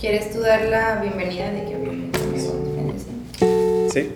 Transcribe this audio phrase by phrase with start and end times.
[0.00, 2.18] ¿Quieres tú dar la bienvenida de que bienvenida?
[3.92, 4.12] Sí.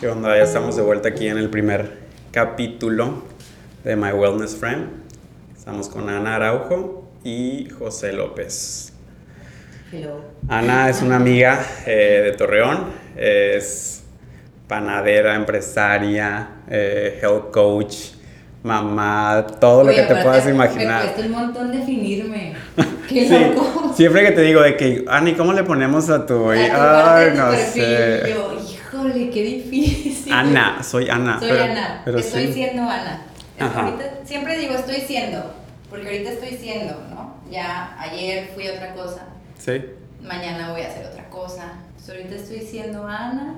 [0.00, 0.38] ¿Qué onda?
[0.38, 1.98] Ya estamos de vuelta aquí en el primer
[2.30, 3.24] capítulo
[3.84, 4.88] de My Wellness Friend.
[5.54, 8.94] Estamos con Ana Araujo y José López.
[9.92, 10.24] Hello.
[10.48, 12.86] Ana es una amiga eh, de Torreón,
[13.16, 13.95] es
[14.68, 17.94] panadera, empresaria, eh, health coach,
[18.62, 21.02] mamá, todo lo que te puedas Me imaginar.
[21.02, 22.54] cuesta un montón definirme.
[23.08, 23.92] Qué Sí, loco.
[23.94, 26.50] siempre que te digo de que, Ani, ¿cómo le ponemos a tu...
[26.50, 28.34] A Ay, tu no perfil, sé.
[28.34, 30.32] Yo, híjole, qué difícil.
[30.32, 31.38] Ana, soy Ana.
[31.38, 32.02] Soy pero- Ana.
[32.04, 32.52] pero estoy sí.
[32.54, 33.22] siendo Ana.
[33.60, 33.82] Ajá.
[33.84, 35.54] Ahorita, siempre digo estoy siendo,
[35.88, 37.36] porque ahorita estoy siendo, ¿no?
[37.50, 39.80] Ya ayer fui otra cosa, Sí.
[40.20, 41.74] mañana voy a hacer otra cosa.
[41.94, 43.54] Pues ahorita estoy siendo Ana,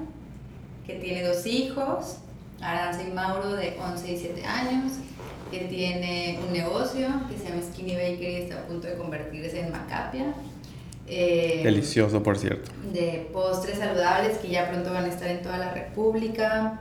[0.88, 2.16] que tiene dos hijos,
[2.62, 4.92] Aranza y Mauro de 11 y 7 años,
[5.50, 9.60] que tiene un negocio que se llama Skinny Bakery y está a punto de convertirse
[9.60, 10.32] en Macapia.
[11.06, 12.70] Eh, Delicioso, por cierto.
[12.92, 16.80] de postres saludables que ya pronto van a estar en toda la República.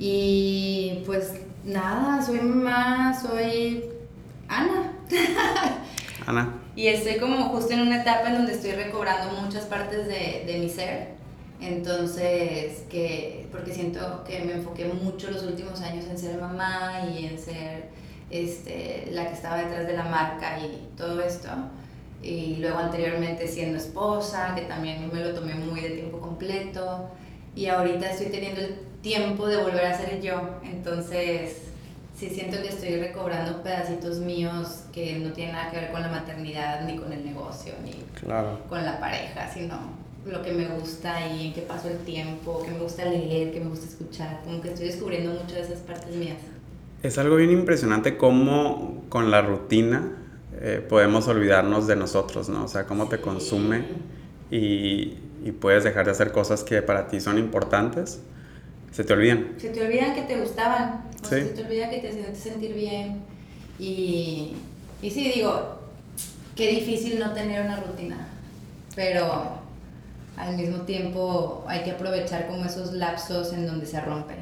[0.00, 1.32] Y pues
[1.64, 3.84] nada, soy mamá, soy
[4.48, 4.94] Ana.
[6.26, 6.54] Ana.
[6.74, 10.58] Y estoy como justo en una etapa en donde estoy recobrando muchas partes de, de
[10.58, 11.18] mi ser.
[11.60, 17.26] Entonces, que, porque siento que me enfoqué mucho los últimos años en ser mamá y
[17.26, 17.88] en ser
[18.30, 21.48] este, la que estaba detrás de la marca y todo esto.
[22.22, 27.08] Y luego anteriormente siendo esposa, que también me lo tomé muy de tiempo completo.
[27.54, 30.40] Y ahorita estoy teniendo el tiempo de volver a ser yo.
[30.62, 31.62] Entonces,
[32.16, 36.08] sí siento que estoy recobrando pedacitos míos que no tienen nada que ver con la
[36.08, 38.60] maternidad, ni con el negocio, ni Claro.
[38.68, 39.76] con la pareja, sino
[40.26, 43.60] lo que me gusta y en qué paso el tiempo, que me gusta leer, que
[43.60, 44.40] me gusta escuchar.
[44.44, 46.38] Como que estoy descubriendo muchas de esas partes mías.
[47.02, 50.12] Es algo bien impresionante cómo con la rutina
[50.60, 52.64] eh, podemos olvidarnos de nosotros, ¿no?
[52.64, 53.84] O sea, cómo te consume
[54.50, 55.14] y,
[55.44, 58.20] y puedes dejar de hacer cosas que para ti son importantes.
[58.90, 59.52] Se te olvidan.
[59.58, 61.36] Se te olvidan que te gustaban, o Sí.
[61.36, 63.20] se te olvida que te hacían sentir bien.
[63.78, 64.54] Y,
[65.00, 65.78] y sí, digo,
[66.56, 68.26] qué difícil no tener una rutina,
[68.96, 69.57] pero
[70.38, 74.34] al mismo tiempo hay que aprovechar como esos lapsos en donde se rompe.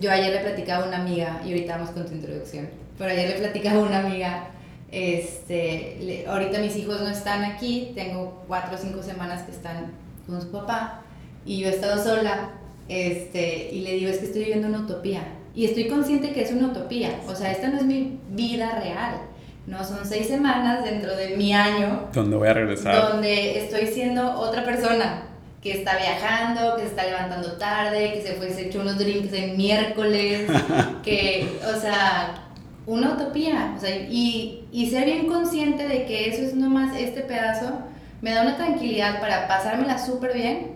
[0.00, 3.28] Yo ayer le platicaba a una amiga, y ahorita vamos con tu introducción, pero ayer
[3.30, 4.48] le platicaba a una amiga,
[4.90, 9.92] este, le- ahorita mis hijos no están aquí, tengo cuatro o cinco semanas que están
[10.26, 11.02] con su papá,
[11.46, 12.50] y yo he estado sola,
[12.88, 15.22] este, y le digo, es que estoy viviendo una utopía,
[15.54, 19.20] y estoy consciente que es una utopía, o sea, esta no es mi vida real,
[19.68, 23.12] no, son seis semanas dentro de mi año, ¿Dónde voy a regresar?
[23.12, 25.24] donde estoy siendo otra persona
[25.62, 29.32] que está viajando, que se está levantando tarde, que se fue se echó unos drinks
[29.34, 30.48] el miércoles,
[31.04, 32.46] que, o sea,
[32.86, 37.20] una utopía, o sea, y, y ser bien consciente de que eso es nomás este
[37.20, 37.80] pedazo,
[38.22, 40.72] me da una tranquilidad para pasármela súper bien,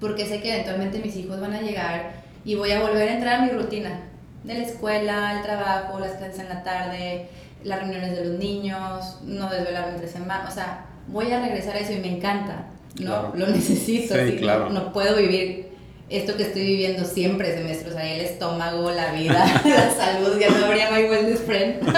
[0.00, 2.12] porque sé que eventualmente mis hijos van a llegar
[2.44, 4.00] y voy a volver a entrar a mi rutina
[4.44, 7.28] de la escuela, el trabajo, las clases en la tarde,
[7.64, 11.80] las reuniones de los niños, no desvelarme entre semana, o sea, voy a regresar a
[11.80, 12.66] eso y me encanta,
[13.00, 13.06] ¿no?
[13.06, 13.32] Claro.
[13.34, 14.70] Lo necesito, Sí, claro.
[14.70, 15.68] no, puedo vivir
[16.08, 20.50] esto que estoy viviendo siempre, semestre, o sea, el estómago, la vida, la salud, ya
[20.50, 21.80] no habría My Wellness Friend.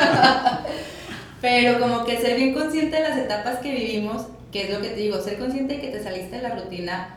[1.41, 4.89] Pero como que ser bien consciente de las etapas que vivimos, que es lo que
[4.89, 7.17] te digo, ser consciente de que te saliste de la rutina,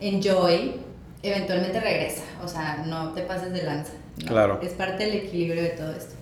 [0.00, 0.76] enjoy,
[1.22, 3.92] eventualmente regresa, o sea, no te pases de lanza.
[4.18, 4.26] ¿no?
[4.26, 4.60] Claro.
[4.62, 6.14] Es parte del equilibrio de todo esto.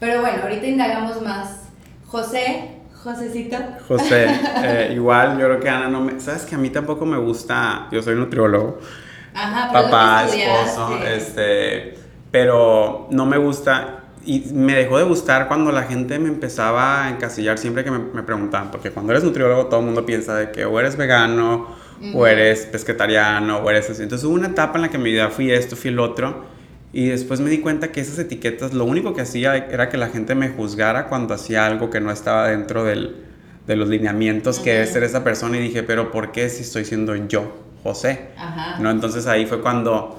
[0.00, 1.68] Pero bueno, ahorita indagamos más.
[2.06, 2.70] José,
[3.02, 3.56] Josecito.
[3.88, 4.26] José,
[4.62, 6.20] eh, igual yo creo que Ana no me...
[6.20, 7.88] ¿Sabes que a mí tampoco me gusta?
[7.90, 8.78] Yo soy nutriólogo.
[9.34, 11.98] Ajá, papá, esposo, este,
[12.30, 17.10] pero no me gusta y me dejó de gustar cuando la gente me empezaba a
[17.10, 20.50] encasillar siempre que me, me preguntaban, porque cuando eres nutriólogo todo el mundo piensa de
[20.50, 21.68] que o eres vegano,
[22.02, 22.26] o Ujú.
[22.26, 24.02] eres pesquetariano, o eres así.
[24.02, 26.44] Entonces hubo una etapa en la que en mi vida fui esto, fui el otro,
[26.92, 30.08] y después me di cuenta que esas etiquetas lo único que hacía era que la
[30.08, 33.16] gente me juzgara cuando hacía algo que no estaba dentro del,
[33.66, 34.94] de los lineamientos que es Ujú.
[34.94, 38.28] ser esa persona, y dije, pero ¿por qué si estoy siendo yo, José?
[38.38, 38.76] Ajá.
[38.78, 38.90] ¿no?
[38.90, 40.18] Entonces ahí fue cuando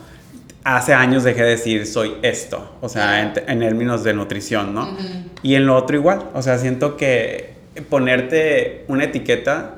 [0.63, 4.97] hace años dejé de decir soy esto, o sea, en, en términos de nutrición, ¿no?
[5.41, 7.53] Y en lo otro igual, o sea, siento que
[7.89, 9.75] ponerte una etiqueta,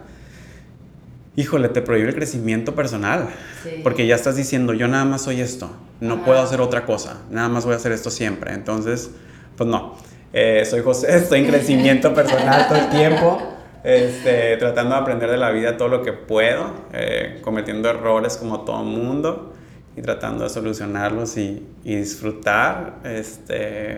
[1.39, 3.29] híjole, te prohíbe el crecimiento personal,
[3.63, 3.79] Sí.
[3.83, 5.69] porque ya estás diciendo, yo nada más soy esto,
[6.01, 6.25] no Ajá.
[6.25, 9.11] puedo hacer otra cosa, nada más voy a hacer esto siempre, entonces,
[9.55, 9.95] pues no,
[10.31, 13.41] Eh, soy José, estoy en crecimiento personal todo el tiempo.
[13.83, 18.61] Este, tratando de aprender de la vida todo lo que puedo, eh, cometiendo errores como
[18.61, 19.53] todo mundo.
[19.97, 23.97] y tratando de solucionarlos y, y disfrutar este,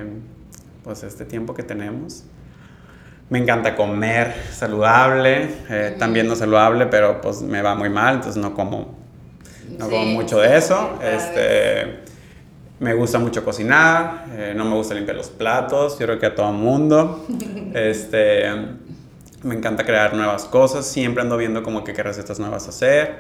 [0.84, 2.24] pues este tiempo que tenemos.
[3.32, 8.36] Me encanta comer saludable, eh, también no saludable, pero pues me va muy mal, entonces
[8.42, 8.94] no como,
[9.80, 11.00] no como mucho de eso.
[11.02, 12.02] Este,
[12.82, 16.36] me gusta mucho cocinar, eh, no me gusta limpiar los platos, yo creo que a
[16.36, 17.26] todo mundo.
[17.74, 18.52] este,
[19.44, 23.16] me encanta crear nuevas cosas, siempre ando viendo como que qué recetas nuevas hacer.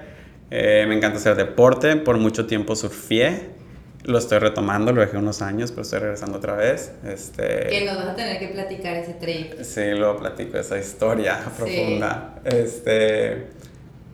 [0.49, 3.60] Eh, me encanta hacer deporte, por mucho tiempo surfié
[4.03, 6.91] lo estoy retomando, lo dejé unos años, pero estoy regresando otra vez.
[7.05, 9.61] Este, que nos vas a tener que platicar ese trip.
[9.61, 12.35] Sí, lo platico, esa historia profunda.
[12.43, 13.47] Este,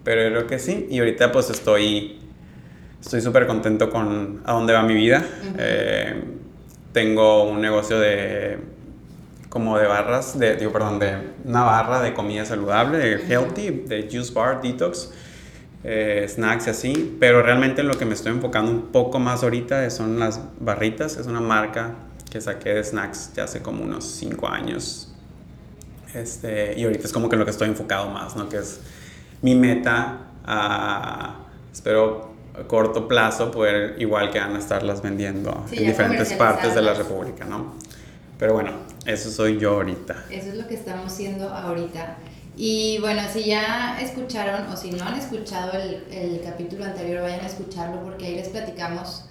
[0.03, 0.87] pero creo que sí.
[0.89, 2.19] Y ahorita pues estoy
[3.01, 5.23] estoy súper contento con a dónde va mi vida.
[5.57, 6.23] Eh,
[6.91, 8.57] tengo un negocio de
[9.49, 14.07] como de barras, de, digo, perdón, de una barra de comida saludable, de healthy, de
[14.11, 15.11] juice bar, detox
[15.83, 19.89] eh, snacks y así, pero realmente lo que me estoy enfocando un poco más ahorita
[19.89, 21.95] son las barritas, es una marca
[22.29, 25.13] que saqué de snacks ya hace como unos 5 años.
[26.13, 28.49] Este, y ahorita es como que lo que estoy enfocado más, ¿no?
[28.49, 28.79] Que es
[29.41, 35.85] mi meta a, espero, a corto plazo poder igual que van a estarlas vendiendo en
[35.85, 37.75] diferentes partes de la República, ¿no?
[38.39, 38.71] Pero bueno,
[39.05, 40.25] eso soy yo ahorita.
[40.29, 42.17] Eso es lo que estamos haciendo ahorita.
[42.59, 47.41] Y bueno, si ya escucharon o si no han escuchado el, el, capítulo anterior, vayan
[47.41, 49.25] a escucharlo porque ahí les platicamos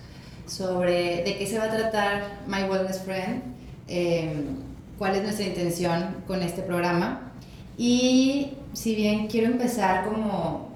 [0.46, 3.43] sobre de qué se va a tratar My Wellness Friend,
[3.88, 4.58] em,
[4.96, 7.32] cuál es nuestra intención con este programa.
[7.76, 10.69] Y si bien quiero empezar como...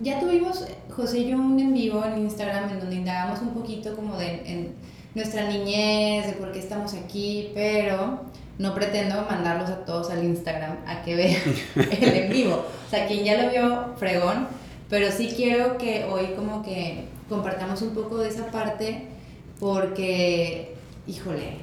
[0.00, 3.94] Ya tuvimos, José y yo, un en vivo en Instagram en donde indagamos un poquito
[3.94, 4.74] como de en
[5.14, 8.22] nuestra niñez, de por qué estamos aquí, pero
[8.58, 11.40] no pretendo mandarlos a todos al Instagram a que vean
[11.76, 12.66] el en vivo.
[12.86, 14.48] O sea, quien ya lo vio, fregón,
[14.88, 19.08] pero sí quiero que hoy como que compartamos un poco de esa parte
[19.60, 20.74] porque,
[21.06, 21.58] híjole,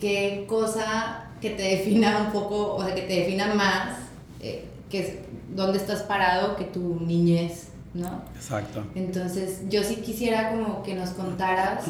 [0.00, 3.98] qué cosa que te defina un poco, o sea, que te defina más,
[4.40, 5.14] eh, que es
[5.54, 8.22] dónde estás parado que tu niñez, ¿no?
[8.34, 8.84] Exacto.
[8.94, 11.84] Entonces, yo sí quisiera como que nos contaras,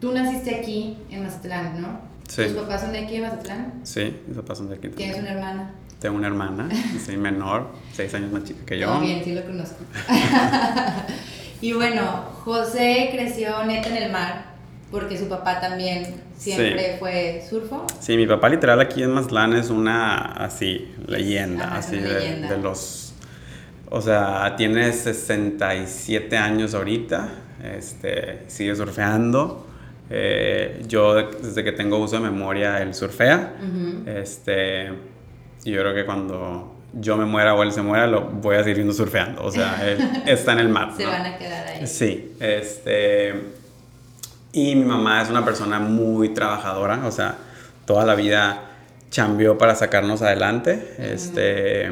[0.00, 2.11] tú naciste aquí en Mazatlán, ¿no?
[2.32, 2.44] Sí.
[2.44, 3.80] ¿Tus papás son de aquí de Mazatlán?
[3.82, 4.88] Sí, mis papás son de aquí.
[4.88, 5.70] ¿Tienes una hermana?
[6.00, 6.66] Tengo una hermana,
[7.06, 8.94] sí, menor, seis años más chica que yo.
[8.94, 9.84] Muy bien, sí lo conozco.
[11.60, 14.46] y bueno, José creció neta en el mar,
[14.90, 17.86] porque su papá también siempre fue surfo.
[18.00, 23.12] Sí, mi papá literal aquí en Mazatlán es una, así, leyenda, así de, de los...
[23.90, 27.28] O sea, tiene 67 años ahorita,
[27.62, 29.66] este, sigue surfeando.
[30.10, 33.54] Eh, yo desde que tengo uso de memoria, él surfea.
[34.06, 34.90] este,
[35.64, 38.64] y yo creo que cuando yo me muera o él se muera, lo voy a
[38.64, 39.42] seguir surfeando.
[39.42, 40.92] O sea, él está en el mar.
[40.96, 41.86] Se van a quedar ahí.
[41.86, 42.34] Sí.
[42.40, 43.34] Este,
[44.52, 47.06] y mi mamá es una persona muy trabajadora.
[47.06, 47.36] O sea,
[47.86, 48.72] toda la vida
[49.14, 50.94] cambió para sacarnos adelante.
[50.98, 51.90] Este,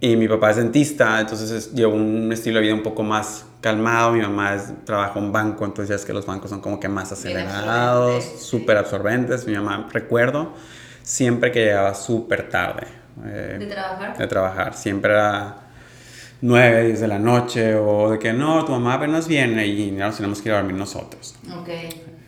[0.00, 4.12] y mi papá es dentista, entonces llevo un estilo de vida un poco más calmado,
[4.12, 6.88] mi mamá es, trabaja en banco, entonces ya es que los bancos son como que
[6.88, 9.46] más acelerados, súper absorbentes.
[9.46, 10.52] Mi mamá, recuerdo,
[11.02, 12.86] siempre que llegaba súper tarde.
[13.24, 14.16] Eh, ¿De trabajar?
[14.16, 15.56] De trabajar, siempre era
[16.40, 20.16] 9, 10 de la noche o de que no, tu mamá apenas viene y nos
[20.16, 21.34] tenemos que ir a dormir nosotros.
[21.60, 21.68] Ok.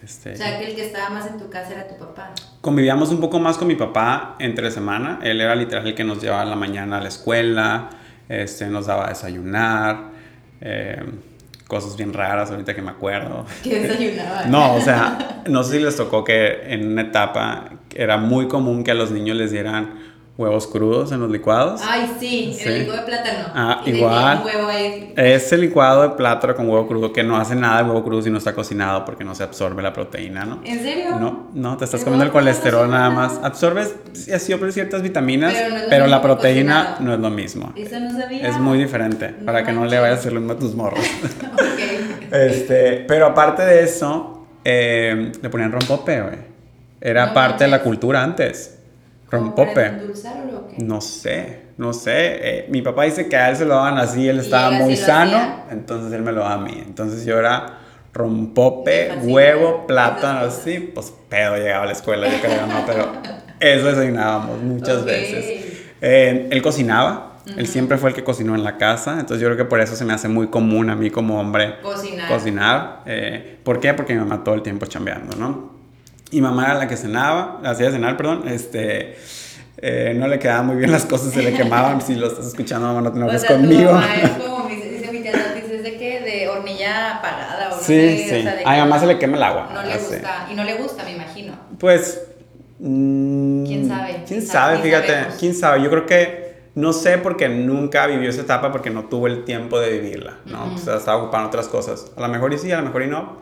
[0.02, 2.32] Este, o sea, que el que estaba más en tu casa era tu papá.
[2.60, 5.20] Convivíamos un poco más con mi papá entre semana.
[5.22, 7.90] Él era literal el que nos llevaba en la mañana a la escuela,
[8.28, 10.10] este, nos daba a desayunar.
[10.60, 11.02] Eh,
[11.66, 13.46] cosas bien raras ahorita que me acuerdo.
[13.62, 14.44] ¿Qué desayunaba?
[14.48, 18.84] no, o sea, no sé si les tocó que en una etapa era muy común
[18.84, 20.09] que a los niños les dieran
[20.40, 21.82] huevos crudos en los licuados.
[21.84, 23.48] Ay, sí, el licuado de plátano.
[23.54, 24.42] Ah, igual.
[25.14, 28.30] Ese licuado de plátano con huevo crudo que no hace nada de huevo crudo si
[28.30, 30.60] no está cocinado porque no se absorbe la proteína, ¿no?
[30.64, 31.18] ¿En serio?
[31.20, 33.38] No, no, te estás comiendo el colesterol nada más.
[33.42, 35.54] Absorbes siempre ciertas vitaminas,
[35.90, 37.72] pero, la proteína no es lo mismo.
[37.76, 38.48] Eso no sabía.
[38.48, 41.04] Es muy diferente, para que no le vayas a hacer lo mismo a tus morros.
[42.32, 46.50] este, pero aparte de eso, eh, le ponían rompope, güey.
[46.98, 48.79] Era parte de la cultura antes.
[49.30, 49.92] Rompope.
[50.78, 52.12] No sé, no sé.
[52.14, 55.64] Eh, mi papá dice que a él se lo daban así, él estaba muy sano,
[55.70, 56.82] entonces él me lo daba a mí.
[56.84, 57.78] Entonces yo era
[58.12, 63.12] rompope, huevo, plátano, así, pues pedo llegaba a la escuela, yo creo, no, pero
[63.60, 65.84] eso desayunábamos muchas veces.
[66.00, 69.56] Eh, él cocinaba, Él siempre fue el que cocinó en la casa, entonces yo creo
[69.56, 72.28] que por eso se me hace muy común a mí como hombre cocinar.
[72.28, 73.02] cocinar.
[73.06, 73.94] Eh, ¿Por qué?
[73.94, 75.79] Porque mi mamá todo el tiempo chambeando, ¿no?
[76.30, 79.16] Y mamá era la que cenaba, hacía cenar, perdón, este...
[79.82, 82.02] Eh, no le quedaban muy bien las cosas, se le quemaban.
[82.02, 83.88] si lo estás escuchando, mamá, no te enojes conmigo.
[83.88, 86.20] Tu mamá es como, dice mi tía dice, ¿de qué?
[86.20, 86.50] De
[87.80, 88.38] Sí, sé, sí.
[88.40, 89.70] o sea, a mi que mamá se le quema el agua.
[89.72, 90.04] No le así.
[90.14, 91.54] gusta, y no le gusta, me imagino.
[91.78, 92.20] Pues.
[92.78, 94.08] mm, ¿Quién sabe?
[94.10, 94.76] ¿Quién ¿Quién sabe?
[94.76, 94.82] sabe?
[94.86, 95.34] Fíjate, Sabemos.
[95.38, 95.82] quién sabe.
[95.82, 99.80] Yo creo que no sé porque nunca vivió esa etapa porque no tuvo el tiempo
[99.80, 100.66] de vivirla, ¿no?
[100.66, 100.74] Ujú.
[100.74, 102.12] O sea, estaba ocupado en otras cosas.
[102.16, 103.38] A lo mejor y sí, a lo mejor y no.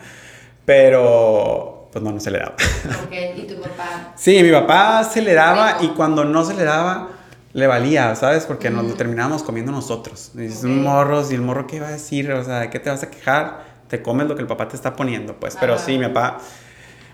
[0.65, 2.55] Pero, pues no, no se le daba.
[3.07, 4.13] Ok, y tu papá.
[4.17, 7.09] Sí, mi papá se le daba y cuando no se le daba,
[7.53, 8.45] le valía, ¿sabes?
[8.47, 10.33] Porque nos lo terminábamos comiendo nosotros.
[10.35, 10.65] Y dices, Ok.
[10.65, 12.31] un morro, y el morro, ¿qué iba a decir?
[12.33, 13.65] O sea, ¿de qué te vas a quejar?
[13.89, 15.57] Te comes lo que el papá te está poniendo, pues.
[15.59, 15.85] Pero Ajá.
[15.85, 16.39] sí, mi papá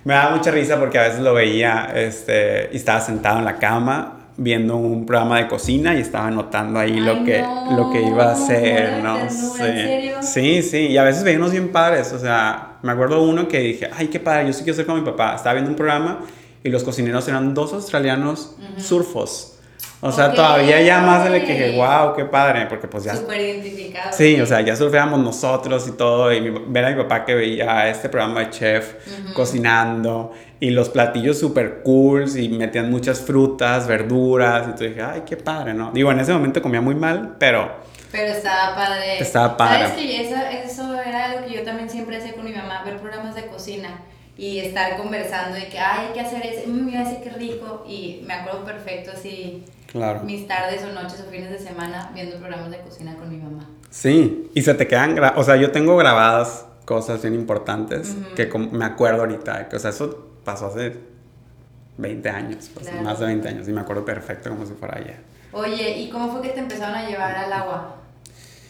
[0.03, 3.57] me daba mucha risa porque a veces lo veía este, y estaba sentado en la
[3.59, 7.91] cama viendo un programa de cocina y estaba anotando ahí Ay, lo, que, no, lo
[7.91, 9.19] que iba a hacer, ¿no?
[9.19, 10.17] ternura, ¿en serio?
[10.23, 13.61] Sí, sí, y a veces veía unos bien padres, o sea, me acuerdo uno que
[13.61, 15.35] dije, ay, qué padre, yo sí quiero ser como mi papá.
[15.37, 16.21] Estaba viendo un programa
[16.63, 18.81] y los cocineros eran dos australianos Ujú.
[18.81, 19.54] surfos.
[20.07, 20.35] O sea, Ok.
[20.35, 23.17] todavía ya más de le que dije, wow, qué padre, porque pues ya...
[23.17, 24.13] Súper identificado.
[24.13, 27.35] Sí, o sea, ya surfeábamos nosotros y todo, y mi- ver a mi papá que
[27.35, 29.33] veía este programa de chef Ujú.
[29.33, 35.23] cocinando, y los platillos súper cool, y metían muchas frutas, verduras, y tú dije, ay,
[35.25, 35.91] qué padre, ¿no?
[35.93, 37.71] Digo, en ese momento comía muy mal, pero
[38.13, 39.19] Pero estaba padre.
[39.19, 39.89] Estaba padre.
[39.89, 42.99] ¿Sabes que eso, eso era algo que yo también siempre hacía con mi mamá, ver
[42.99, 44.03] programas de cocina
[44.37, 47.85] y estar conversando de que, ay, hay que hacer eso, mmm, mira ese qué rico.
[47.89, 50.21] Y me acuerdo perfecto así, claro.
[50.25, 53.67] mis tardes o noches o fines de semana viendo programas de cocina con mi mamá.
[53.91, 58.47] Sí, y se te quedan, gra- o sea, yo tengo grabadas cosas bien importantes que
[58.59, 60.97] me acuerdo ahorita, que, o sea, eso pasó hace
[61.97, 63.05] 20 años, pues, Claro.
[63.05, 65.17] más de 20 años, y me acuerdo perfecto como si fuera ayer.
[65.53, 67.97] Oye, ¿y cómo fue que te empezaron a llevar al agua?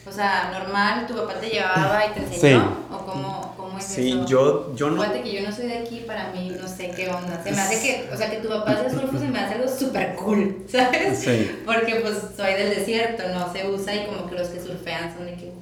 [0.07, 2.67] O sea, normal, tu papá te llevaba y te enseñó, Sí.
[2.93, 4.27] o cómo, cómo es Sí, eso?
[4.27, 5.01] yo, yo no...
[5.01, 7.43] Fíjate que yo no soy de aquí, para mí no sé qué onda.
[7.43, 9.67] Se me hace que, o sea, que tu papá sea surfo se me hace algo
[9.69, 11.19] súper cool, ¿sabes?
[11.21, 11.63] Sí.
[11.65, 15.25] Porque pues soy del desierto, no se usa y como que los que surfean son
[15.25, 15.53] de que,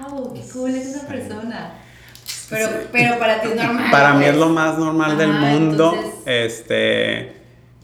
[0.00, 1.74] wow, qué cool es esa persona.
[2.50, 2.74] Pero, Sí.
[2.90, 3.90] pero para ti es normal.
[3.90, 4.30] Para mí pues.
[4.30, 5.92] es lo más normal del Ajá, mundo.
[5.94, 7.36] entonces- Este,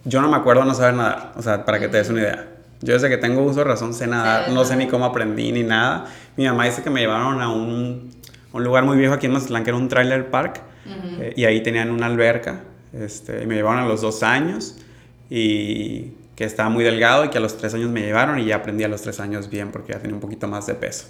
[0.05, 2.49] yo no me acuerdo no saber nadar, o sea, para que te des una idea.
[2.81, 5.51] Yo desde que tengo uso de razón sé nadar, Sabes no sé ni cómo aprendí
[5.53, 6.07] ni nada.
[6.37, 8.11] Mi mamá dice que me llevaron a un,
[8.53, 11.23] un lugar muy viejo aquí en Mazatlán que era un trailer park Ujú.
[11.23, 12.61] eh, y ahí tenían una alberca.
[12.93, 14.77] Este, y me llevaron a los dos años
[15.29, 18.57] y que estaba muy delgado y que a los tres años me llevaron y ya
[18.57, 21.09] aprendí a los tres años bien porque ya tenía un poquito más de peso.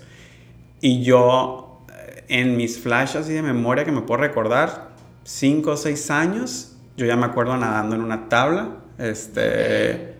[0.80, 4.88] Y yo, eh, en mis flashes así de memoria que me puedo recordar,
[5.24, 8.70] 5 o 6 años, yo ya me acuerdo nadando en una tabla.
[8.98, 10.14] Este.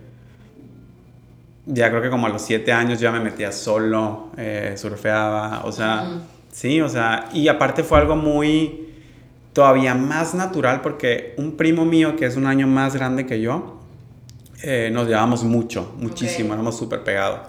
[1.70, 5.72] Ya creo que como a los 7 años ya me metía solo, eh, surfeaba, o
[5.72, 8.86] sea, sí, o sea, y aparte fue algo muy.
[9.52, 13.80] todavía más natural porque un primo mío que es un año más grande que yo,
[14.62, 17.40] eh, nos llevábamos mucho, muchísimo, éramos súper pegados.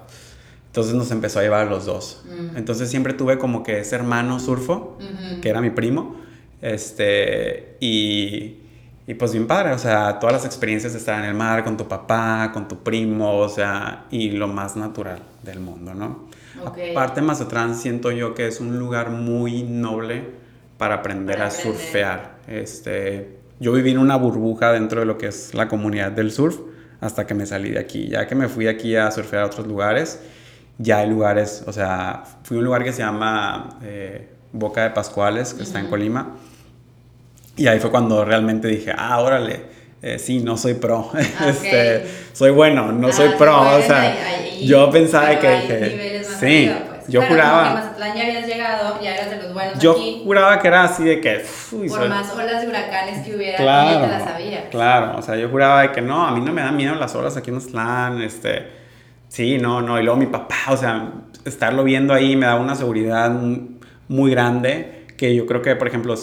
[0.68, 2.24] Entonces nos empezó a llevar a los dos.
[2.26, 2.58] Mm.
[2.58, 4.98] Entonces siempre tuve como que ese hermano surfo,
[5.42, 6.18] que era mi primo.
[6.62, 8.58] Este, y,
[9.10, 11.78] y pues bien padre, o sea, todas las experiencias de estar en el mar con
[11.78, 16.28] tu papá, con tu primo, o sea, y lo más natural del mundo, ¿no?
[16.63, 16.78] Ok.
[16.92, 20.30] Aparte, Mazatlán siento yo que es un lugar muy noble
[20.78, 21.74] para aprender Para a aprender.
[21.74, 22.36] surfear.
[22.46, 26.60] Este, yo viví en una burbuja dentro de lo que es la comunidad del surf
[27.01, 28.10] hasta que me salí de aquí.
[28.10, 30.20] Ya que me fui aquí a surfear a otros lugares,
[30.78, 34.92] ya hay lugares, o sea, fui a un lugar que se llama eh, Boca de
[34.92, 35.88] Pascuales, que está en.
[35.88, 36.36] Colima.
[37.60, 39.62] Y ahí fue cuando realmente dije, ah, órale,
[40.01, 41.12] eh, sí, no soy pro.
[41.39, 43.60] Ah, este, soy bueno, no Ah, soy sí, pro.
[43.78, 44.18] o sea, ahí-
[44.60, 47.08] ahí- yo pensaba que dije, sí, arriba, pues.
[47.10, 50.22] yo que juraba, Mazatlán ya habías llegado, ya eras de los buenos yo aquí.
[50.24, 53.58] juraba que era así de que, uy, Por soy- más olas de huracanes que hubiera,
[53.58, 54.63] claro, te las sabías.
[54.72, 57.13] claro, o sea, yo juraba de que no, a mí no me dan miedo las
[57.16, 58.68] olas aquí en Mazatlán, este,
[59.28, 61.12] sí, no, no, y luego mi papá, o sea,
[61.46, 63.32] estarlo viendo ahí me da una seguridad
[64.08, 66.16] muy grande que yo creo que, por ejemplo,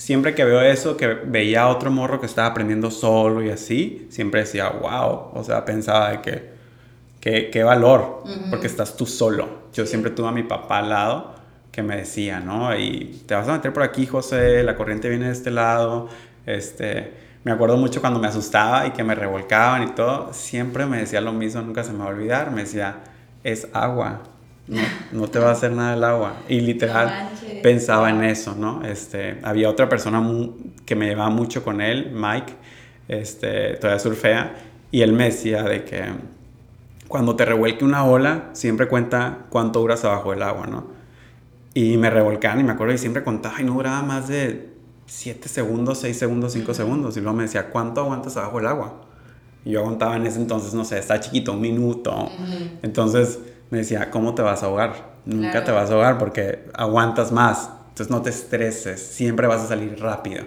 [0.00, 4.06] siempre que veo eso, que veía a otro morro que estaba aprendiendo solo y así,
[4.08, 6.50] siempre decía, wow, o sea, pensaba de que,
[7.20, 9.60] qué, qué valor, porque estás tú solo.
[9.74, 11.34] Yo siempre tuve a mi papá al lado
[11.70, 12.74] que me decía, ¿no?
[12.74, 16.08] Y te vas a meter por aquí, José, la corriente viene de este lado.
[16.46, 17.12] Este,
[17.44, 21.20] me acuerdo mucho cuando me asustaba y que me revolcaban y todo, siempre me decía
[21.20, 23.00] lo mismo, nunca se me va a olvidar, me decía,
[23.44, 24.22] es agua,
[24.70, 24.80] no,
[25.12, 26.42] no te va a hacer nada el agua.
[26.48, 28.84] Y literal No pensaba en eso, ¿no?
[28.84, 30.22] Este, había otra persona
[30.86, 32.54] que me llevaba mucho con él, Mike,
[33.08, 34.54] este, todavía surfea,
[34.92, 36.04] y él me decía de que
[37.08, 40.86] cuando te revuelque una ola, siempre cuenta cuánto duras abajo del agua, ¿no?
[41.74, 44.70] Y me revolcaban y me acuerdo y siempre contaba y no duraba más de
[45.06, 47.16] 7 segundos, 6 segundos, 5 segundos.
[47.16, 49.02] Y luego me decía, ¿cuánto aguantas abajo del agua?
[49.64, 52.30] Y yo aguantaba en ese entonces, no sé, está chiquito, un minuto.
[52.82, 55.10] Entonces me decía, ¿cómo te vas a ahogar?
[55.24, 55.66] Nunca Claro.
[55.66, 57.70] te vas a ahogar porque aguantas más.
[57.88, 60.44] Entonces no te estreses, siempre vas a salir rápido.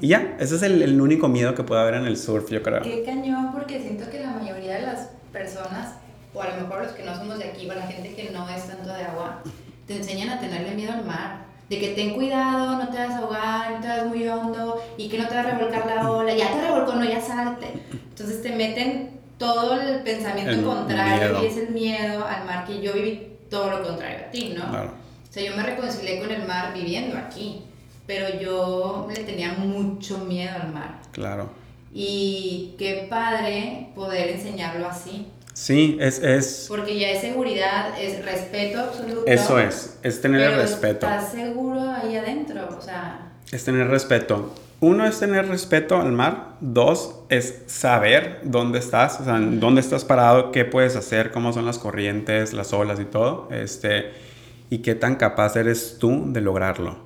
[0.00, 2.62] Y ya, ese es el, el, único miedo que puede haber en el surf, yo
[2.62, 2.82] creo.
[2.82, 5.94] Qué cañón, porque siento que la mayoría de las personas,
[6.32, 8.48] o a lo mejor los que no somos de aquí, o la gente que no
[8.48, 9.42] es tanto de agua,
[9.86, 11.46] te enseñan a tenerle miedo al mar.
[11.68, 15.08] De que ten cuidado, no te vas a ahogar, no te vas muy hondo y
[15.08, 16.34] que no te va a revolcar la ola.
[16.34, 17.66] Ya te revolcó, no, ya salte.
[18.10, 22.92] Entonces te meten todo el pensamiento contrario y es el miedo al mar que yo
[22.92, 24.68] viví todo lo contrario a ti, ¿no?
[24.68, 24.92] Claro.
[25.28, 27.62] O sea, yo me reconcilié con el mar viviendo aquí,
[28.06, 31.00] pero yo le tenía mucho miedo al mar.
[31.12, 31.50] Claro.
[31.94, 35.26] Y qué padre poder enseñarlo así.
[35.52, 36.66] Sí, es, es...
[36.68, 39.26] Porque ya es seguridad, es respeto absoluto.
[39.26, 41.06] Eso es, es tener el respeto.
[41.06, 43.32] Estás seguro ahí adentro, o sea...
[43.50, 44.54] Es tener respeto.
[44.82, 46.56] Uno es tener respeto al mar.
[46.60, 51.66] Dos es saber dónde estás, o sea, dónde estás parado, qué puedes hacer, cómo son
[51.66, 53.48] las corrientes, las olas y todo.
[53.52, 54.10] Este,
[54.70, 56.96] y qué tan capaz eres tú de lograrlo.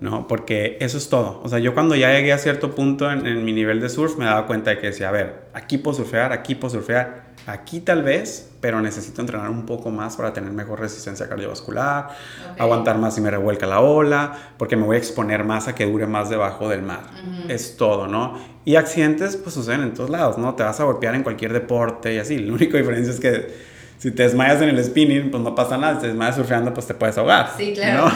[0.00, 0.26] ¿no?
[0.26, 1.42] Porque eso es todo.
[1.44, 4.16] O sea, yo cuando ya llegué a cierto punto en, en, mi nivel de surf
[4.16, 7.80] me daba cuenta de que decía, a ver, aquí puedo surfear, aquí puedo surfear, Aquí
[7.80, 12.10] tal vez, pero necesito entrenar un poco más para tener mejor resistencia cardiovascular,
[12.58, 15.84] aguantar más si me revuelca la ola, porque me voy a exponer más a que
[15.84, 17.02] dure más debajo del mar.
[17.48, 18.38] Es todo, ¿no?
[18.64, 20.54] Y accidentes pues suceden en todos lados, ¿no?
[20.54, 22.38] Te vas a golpear en cualquier deporte y así.
[22.38, 25.94] La única diferencia es que si te desmayas en el spinning, pues no pasa nada.
[25.94, 27.50] Si te desmayas surfeando, pues te puedes ahogar.
[27.56, 28.08] Sí, claro.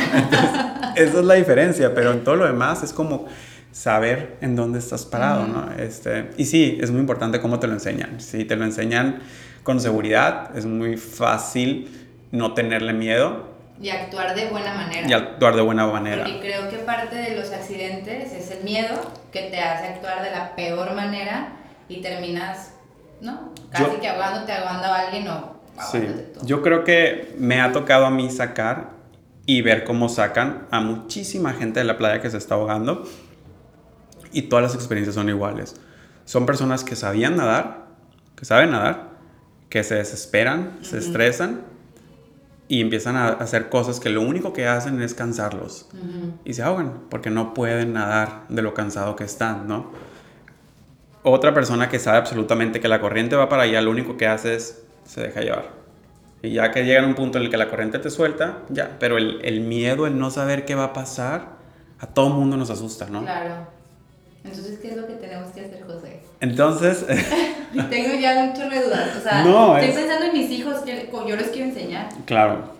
[0.97, 3.27] esa es la diferencia, pero en todo lo demás es como
[3.77, 5.71] saber en dónde estás parado, ¿no?
[5.79, 8.21] Este, y sí, es muy importante cómo te lo enseñan.
[8.21, 9.21] Si te lo enseñan
[9.63, 13.55] con seguridad, es muy fácil no tenerle miedo.
[13.79, 15.07] Y actuar de buena manera.
[15.07, 16.27] Y actuar de buena manera.
[16.27, 18.95] Y creo que parte de los accidentes es el miedo
[19.31, 21.53] que te hace actuar de la peor manera
[21.87, 22.73] y terminas,
[23.21, 23.53] ¿no?
[23.71, 25.57] Casi que ahogándote, ahogando a alguien o
[25.93, 25.99] Sí.
[26.45, 28.93] Yo creo que me ha tocado a mí sacar
[29.45, 33.07] y ver cómo sacan a muchísima gente de la playa que se está ahogando
[34.33, 35.77] y todas las experiencias son iguales.
[36.25, 37.87] Son personas que sabían nadar,
[38.37, 39.11] que saben nadar,
[39.69, 41.63] que se desesperan, se estresan
[42.69, 45.89] y empiezan a hacer cosas que lo único que hacen es cansarlos
[46.45, 49.91] y se ahogan porque no pueden nadar de lo cansado que están, ¿no?
[51.23, 54.55] Otra persona que sabe absolutamente que la corriente va para allá, lo único que hace
[54.55, 55.71] es se deja llevar.
[56.43, 58.97] Y ya que llega a un punto en el que la corriente te suelta, ya,
[59.01, 61.57] pero el, el miedo, el no saber qué va a pasar,
[61.99, 63.23] a todo mundo nos asusta, ¿no?
[63.23, 63.76] Claro.
[64.47, 66.21] Entonces, ¿qué es lo que tenemos que hacer, José?
[66.41, 67.05] Entonces...
[67.91, 69.17] Tengo ya de dudas.
[69.19, 72.09] O sea, estoy pensando en mis hijos, que yo les quiero enseñar.
[72.25, 72.77] Claro.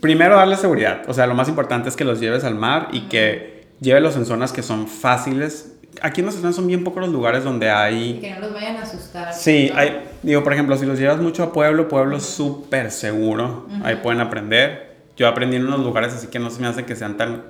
[0.00, 1.02] Primero, darle seguridad.
[1.08, 4.24] O sea, lo más importante es que los lleves al mar y que llévelos en
[4.24, 5.74] zonas que son fáciles.
[6.02, 8.10] Aquí en Mazatlán son bien pocos los lugares donde hay...
[8.10, 9.34] Y que no los vayan a asustar.
[9.34, 13.66] Sí, hay, digo, por ejemplo, si los llevas mucho a pueblo, pueblo es súper seguro.
[13.82, 14.90] Ahí pueden aprender.
[15.16, 17.42] Yo aprendí en unos lugares así que no se me hace que sean tan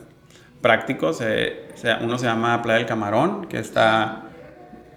[0.60, 1.20] prácticos.
[1.22, 1.68] Eh,
[2.02, 4.24] uno se llama Playa del Camarón, que está,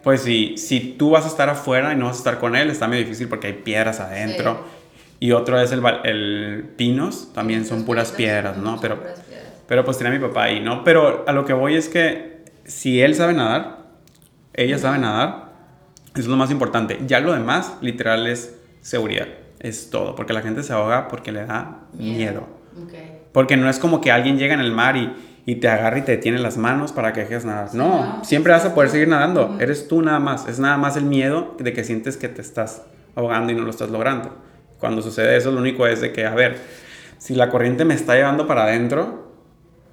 [0.04, 2.70] pues si, si tú vas a estar afuera y no vas a estar con él,
[2.70, 4.66] está muy difícil porque hay piedras adentro.
[5.20, 8.80] Y otro es el, el Pinos, también son puras piedras, ¿no?
[8.82, 9.02] Pero,
[9.68, 10.84] pero pues tiene a mi papá ahí, ¿no?
[10.84, 13.84] Pero a lo que voy es que si él sabe nadar,
[14.54, 15.54] ella sabe nadar,
[16.14, 17.00] eso es lo más importante.
[17.08, 19.28] Ya lo demás, literal, es seguridad.
[19.60, 20.16] Es todo.
[20.16, 22.48] Porque la gente se ahoga porque le da miedo.
[23.32, 25.12] Porque no es como que alguien llega en el mar y
[25.46, 27.74] y te agarra y te detiene las manos para que dejes nadar.
[27.74, 29.58] No, siempre vas a poder seguir nadando.
[29.60, 30.48] Eres tú nada más.
[30.48, 32.84] Es nada más el miedo de que sientes que te estás
[33.16, 34.32] ahogando y no lo estás logrando.
[34.80, 36.58] Cuando sucede eso, lo único es de que, a ver,
[37.18, 39.32] si la corriente me está llevando para adentro,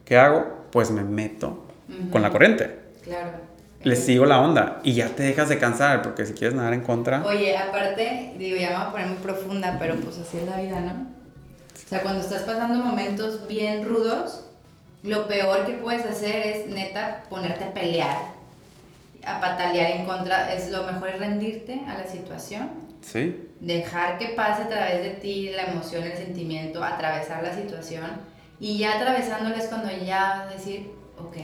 [0.04, 0.66] ¿qué hago?
[0.70, 1.66] Pues me meto
[2.12, 2.78] con la corriente.
[3.02, 3.30] Claro.
[3.82, 6.82] Le sigo la onda y ya te dejas de cansar, porque si quieres nadar en
[6.82, 7.24] contra.
[7.24, 10.60] Oye, aparte, digo, ya me voy a poner muy profunda, pero pues así es la
[10.60, 10.92] vida, ¿no?
[10.92, 14.49] O sea, cuando estás pasando momentos bien rudos,
[15.02, 18.18] lo peor que puedes hacer es neta ponerte a pelear,
[19.24, 20.52] a patalear en contra.
[20.52, 22.70] Es lo mejor es rendirte a la situación.
[23.00, 23.48] Sí.
[23.60, 28.10] Dejar que pase a través de ti la emoción, el sentimiento, atravesar la situación.
[28.58, 31.36] Y ya atravesándola es cuando ya decir, ok.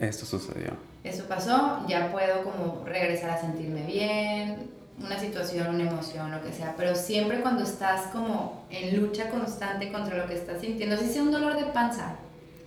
[0.00, 0.72] Esto sucedió.
[1.04, 6.52] Eso pasó, ya puedo como regresar a sentirme bien, una situación, una emoción, lo que
[6.52, 11.08] sea, pero siempre cuando estás como en lucha constante contra lo que estás sintiendo, si
[11.08, 12.16] sea un dolor de panza,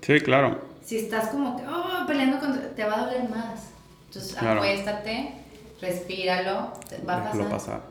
[0.01, 0.61] Sí, claro.
[0.83, 3.71] Si estás como que, oh, peleando contra, te va a doler más.
[4.07, 5.33] Entonces acuéstate,
[5.81, 6.73] respíralo,
[7.07, 7.81] va a Déjalo pasar.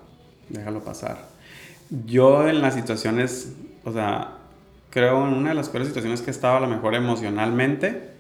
[0.49, 1.29] Déjalo pasar.
[2.07, 4.39] Yo en las situaciones, o sea,
[4.91, 8.11] creo en una de las peores situaciones que he estado a lo mejor emocionalmente,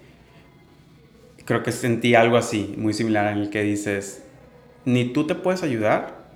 [1.46, 4.22] creo que sentí algo así, muy similar en el que dices,
[4.84, 6.26] ni tú te puedes ayudar,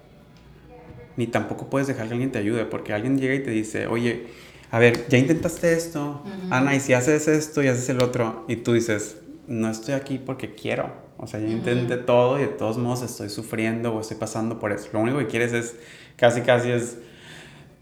[1.17, 4.29] ni tampoco puedes dejar que alguien te ayude, porque alguien llega y te dice, oye,
[4.71, 8.57] a ver, ya intentaste esto, Ana, y si haces esto y haces el otro, y
[8.57, 9.17] tú dices,
[9.49, 10.93] no estoy aquí porque quiero.
[11.23, 14.73] O sea, ya intenté todo y de todos modos estoy sufriendo o estoy pasando por
[14.73, 14.89] eso.
[14.93, 15.77] Lo único que quieres es,
[16.17, 16.97] casi, casi es,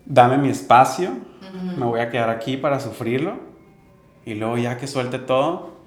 [0.07, 1.13] dame mi espacio,
[1.77, 3.37] me voy a quedar aquí para sufrirlo
[4.25, 5.79] y luego ya que suelte todo.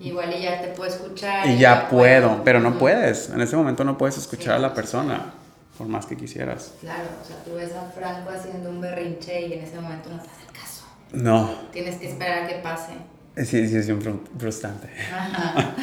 [0.00, 1.46] Igual y ya te puedo escuchar.
[1.48, 3.30] Y, ya, puedo, pero no puedes.
[3.30, 5.34] En ese momento no puedes escuchar a la persona,
[5.80, 6.74] por más que quisieras.
[6.82, 10.18] Claro, o sea, tú ves a Franco haciendo un berrinche y en ese momento no
[10.18, 10.84] te hace caso.
[11.10, 11.54] No.
[11.72, 12.92] Tienes que esperar a que pase.
[13.34, 14.02] Sí, sí, es un
[14.38, 14.90] frustrante.
[15.10, 15.74] Ajá.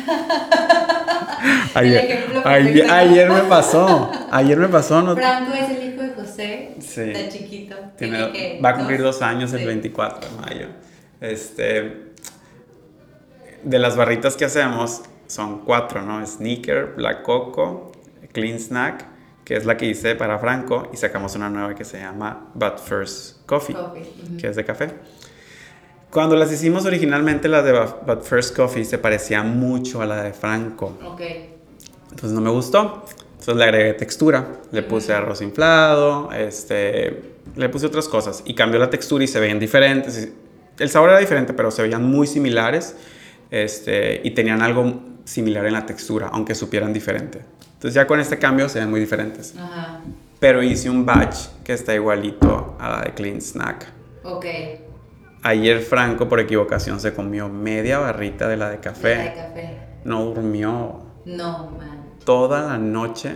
[1.73, 5.01] ayer, ayer, ayer, me pasó, ayer me pasó.
[5.01, 5.15] No...
[5.15, 7.01] Franco es el hijo de José, sí.
[7.01, 7.75] está chiquito.
[7.97, 10.67] Tiene, va a cumplir dos, años el 24 de mayo.
[11.21, 12.11] Este,
[13.63, 16.23] de las barritas que hacemos son cuatro, ¿no?
[16.23, 17.93] Sneaker, Black Coco,
[18.31, 19.16] Clean Snack,
[19.47, 22.79] que es la que hice para Franco, y sacamos una nueva que se llama But
[22.79, 23.77] First Coffee,
[24.37, 24.89] que es de café.
[26.11, 27.71] Cuando las hicimos originalmente, la de
[28.05, 30.97] But First Coffee se parecía mucho a la de Franco.
[31.05, 31.21] Ok.
[32.11, 33.05] Entonces no me gustó.
[33.31, 38.79] Entonces le agregué textura, le puse arroz inflado, este, le puse otras cosas y cambió
[38.79, 40.29] la textura y se veían diferentes
[40.79, 42.95] el sabor era diferente, pero se veían muy similares
[43.49, 47.41] este, y tenían algo similar en la textura, aunque supieran diferente.
[47.77, 49.55] Entonces ya con este cambio se ven muy diferentes.
[49.55, 49.99] Ajá.
[50.39, 53.85] Pero hice un batch que está igualito a la de Clean Snack.
[54.23, 54.45] Ok.
[55.43, 59.15] Ayer Franco por equivocación se comió media barrita de la de café.
[59.15, 59.79] La de café.
[60.05, 61.01] No durmió.
[61.25, 62.13] No, man.
[62.25, 63.35] Toda la noche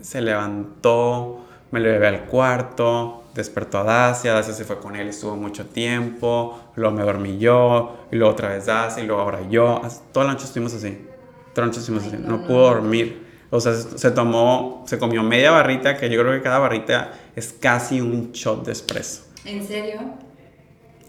[0.00, 1.40] se levantó,
[1.72, 5.66] me lo llevé al cuarto, despertó a Dacia, Dacia se fue con él, estuvo mucho
[5.66, 9.82] tiempo, luego me dormí yo, y luego otra vez Dacia, y luego ahora yo.
[10.12, 11.06] Toda la noche estuvimos así,
[11.52, 13.23] toda la noche estuvimos así, no, pudo dormir.
[13.54, 17.52] O sea, se tomó, se comió media barrita, que yo creo que cada barrita es
[17.52, 19.22] casi un shot de espresso.
[19.44, 20.00] ¿En serio?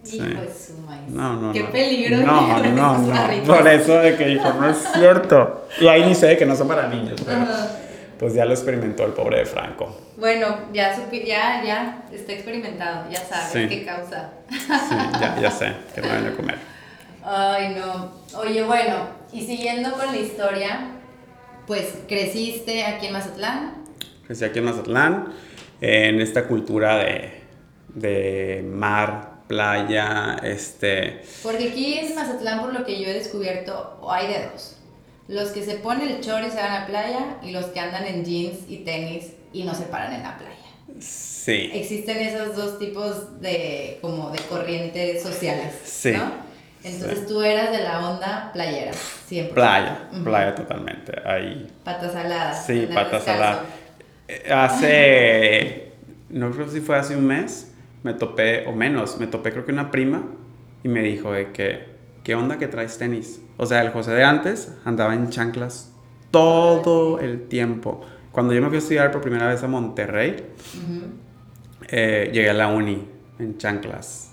[0.04, 0.18] Sí.
[0.18, 1.10] Hijo de su maíz.
[1.10, 2.18] No, no, Qué peligro.
[2.18, 3.44] No, no, no.
[3.48, 5.66] Por eso de que dijo, no es cierto.
[5.82, 7.48] Y ahí ni sé que no son para niños, pero
[8.20, 9.98] pues ya lo experimentó el pobre de Franco.
[10.16, 14.34] Bueno, ya, ya, ya está experimentado, ya sabes qué causa.
[14.52, 16.58] Sí, ya, ya sé, que no van a comer.
[17.24, 18.12] Ay, no.
[18.38, 18.98] Oye, bueno,
[19.34, 20.92] y siguiendo con la historia,
[21.68, 23.84] pues creciste aquí en Mazatlán.
[24.26, 25.34] Crecí aquí en Mazatlán,
[25.82, 27.42] en esta cultura de,
[27.94, 31.22] de mar, playa, este...
[31.44, 34.78] Porque aquí en Mazatlán, por lo que yo he descubierto, hay de dos.
[35.28, 37.80] Los que se ponen el chor y se van a la playa y los que
[37.80, 40.56] andan en jeans y tenis y no se paran en la playa.
[41.00, 41.72] Sí.
[41.74, 46.12] Existen esos dos tipos de como de corrientes sociales, sí.
[46.12, 46.45] ¿no?
[46.86, 49.56] Entonces tú eras de la onda playera, siempre.
[49.56, 51.14] Playa, playa totalmente.
[51.26, 51.68] Ahí.
[51.84, 52.66] Patas saladas.
[52.66, 53.60] Sí, patas saladas.
[54.28, 55.94] Eh, hace,
[56.30, 59.72] no creo si fue hace un mes, me topé, o menos, me topé creo que
[59.72, 60.24] una prima
[60.84, 61.88] y me dijo de que,
[62.24, 63.42] ¿qué onda que traes tenis?
[63.58, 65.92] O sea, el José de antes andaba en chanclas
[66.30, 68.02] todo el tiempo.
[68.32, 70.54] Cuando yo me fui a estudiar por primera vez a Monterrey,
[71.88, 73.08] eh, llegué a la uni
[73.40, 74.25] en chanclas.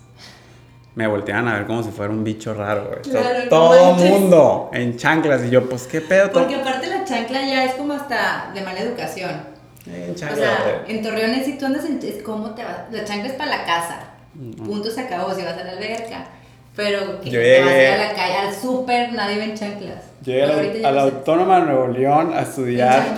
[0.95, 3.01] Me volteaban a ver como si fuera un bicho raro,
[3.49, 5.43] todo el mundo en chanclas.
[5.45, 6.31] Y yo, pues, ¿qué pedo?
[6.31, 9.31] Porque aparte la chancla ya es como hasta de mala educación.
[9.87, 11.99] En chancla, o sea, en Torreones, si tú andas en...
[12.23, 12.83] ¿Cómo te vas?
[12.91, 14.01] La chancla es para la casa.
[14.65, 15.35] Punto se acabó.
[15.35, 16.27] Si vas a la alberca
[16.75, 20.05] pero que te vas a ir a la calle, al súper, nadie ve en chanclas.
[20.25, 23.15] Llegué a la, Autónoma de Nuevo León a estudiar.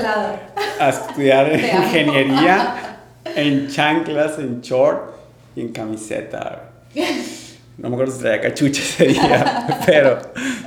[0.80, 2.98] A estudiar ingeniería
[3.36, 5.14] en chanclas, en short
[5.54, 6.70] y en camiseta.
[7.78, 10.18] No me acuerdo si traía cachucha ese día, pero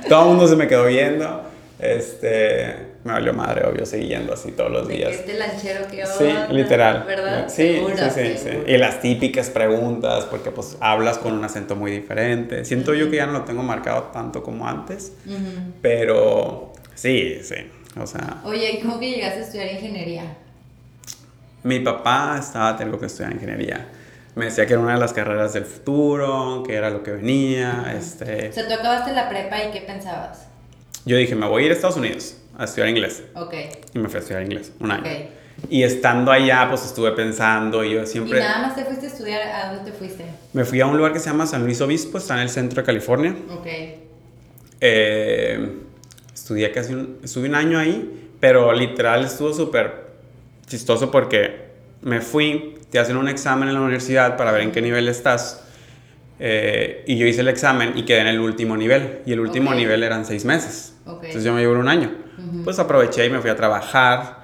[0.08, 1.42] todo el mundo se me quedó viendo.
[1.78, 5.10] Este me valió madre, obvio, siguiendo así todos los días.
[5.10, 7.04] Este lanchero que Sí, literal.
[7.06, 7.48] ¿Verdad?
[7.48, 11.90] Sí, sí, sí, sí, Y las típicas preguntas, porque pues hablas con un acento muy
[11.90, 12.64] diferente.
[12.64, 15.12] Siento yo que ya no lo tengo marcado tanto como antes,
[15.80, 17.54] pero sí, sí,
[17.98, 18.42] o sea...
[18.44, 20.36] Oye, ¿y cómo que llegaste a estudiar ingeniería?
[21.62, 23.86] Mi papá estaba, tengo que estudiar ingeniería.
[24.38, 27.92] Me decía que era una de las carreras del futuro, que era lo que venía,
[27.98, 28.50] este...
[28.50, 30.46] O sea, tú acabaste la prepa y ¿qué pensabas?
[31.04, 33.24] Yo dije, me voy a ir a Estados Unidos a estudiar inglés.
[33.34, 33.54] Ok.
[33.94, 35.00] Y me fui a estudiar inglés, un año.
[35.00, 35.30] Okay.
[35.68, 38.38] Y estando allá, pues estuve pensando y yo siempre...
[38.38, 39.42] ¿Y nada más te fuiste a estudiar?
[39.42, 40.24] ¿A dónde te fuiste?
[40.52, 42.80] Me fui a un lugar que se llama San Luis Obispo, está en el centro
[42.80, 43.34] de California.
[43.50, 43.66] Ok.
[44.80, 45.78] Eh,
[46.32, 47.18] estudié casi un...
[47.24, 50.12] Estuve un año ahí, pero literal estuvo súper
[50.68, 51.66] chistoso porque
[52.02, 55.64] me fui, te hacen un examen en la universidad para ver en qué nivel estás.
[56.40, 59.20] Eh, y yo hice el examen y quedé en el último nivel.
[59.26, 60.94] Y el último nivel eran seis meses.
[61.04, 61.26] Okay.
[61.28, 62.10] Entonces yo me llevo un año.
[62.64, 64.38] Pues aproveché y me fui a trabajar.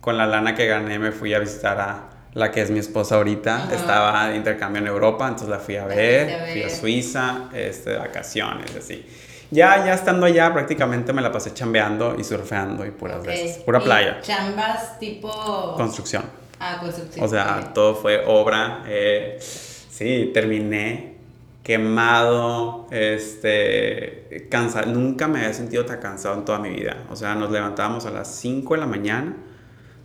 [0.00, 3.16] Con la lana que gané me fui a visitar a, la que es mi esposa
[3.16, 3.74] ahorita, Ajá.
[3.74, 6.70] estaba de intercambio en Europa, entonces la fui a ver, a fui a ver.
[6.70, 9.04] Suiza, este, vacaciones, así.
[9.50, 13.26] Ya, ya estando allá, prácticamente me la pasé chambeando y surfeando y puras Ok.
[13.26, 15.74] veces, pura ¿Y playa, Chambas tipo.
[15.76, 16.22] construcción.
[16.60, 17.24] Ah, construcción.
[17.24, 18.84] O sea, todo fue obra.
[18.86, 21.16] eh, sí, terminé
[21.62, 24.86] quemado, este, cansado.
[24.90, 27.04] Nunca me había sentido tan cansado en toda mi vida.
[27.10, 29.36] O sea, nos levantábamos a las 5 de la mañana,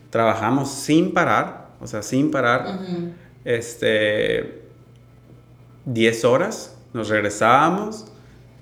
[0.10, 2.80] trabajamos sin parar, o sea, sin parar,
[3.46, 4.62] este,
[5.86, 8.08] 10 horas, nos regresábamos.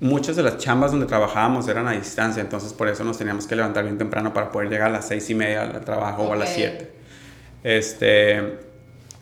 [0.00, 3.54] Muchas de las chambas donde trabajábamos eran a distancia, entonces por eso nos teníamos que
[3.54, 6.36] levantar bien temprano para poder llegar a las 6 y media al trabajo o a
[6.36, 6.54] las Ok.
[6.56, 6.92] 7.
[7.64, 8.58] Este,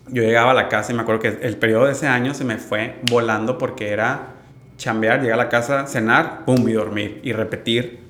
[0.09, 2.44] yo llegaba a la casa y me acuerdo que el periodo de ese año se
[2.44, 4.35] me fue volando porque era
[4.76, 8.00] chambear, llegar a la casa, cenar, pum, y dormir y repetir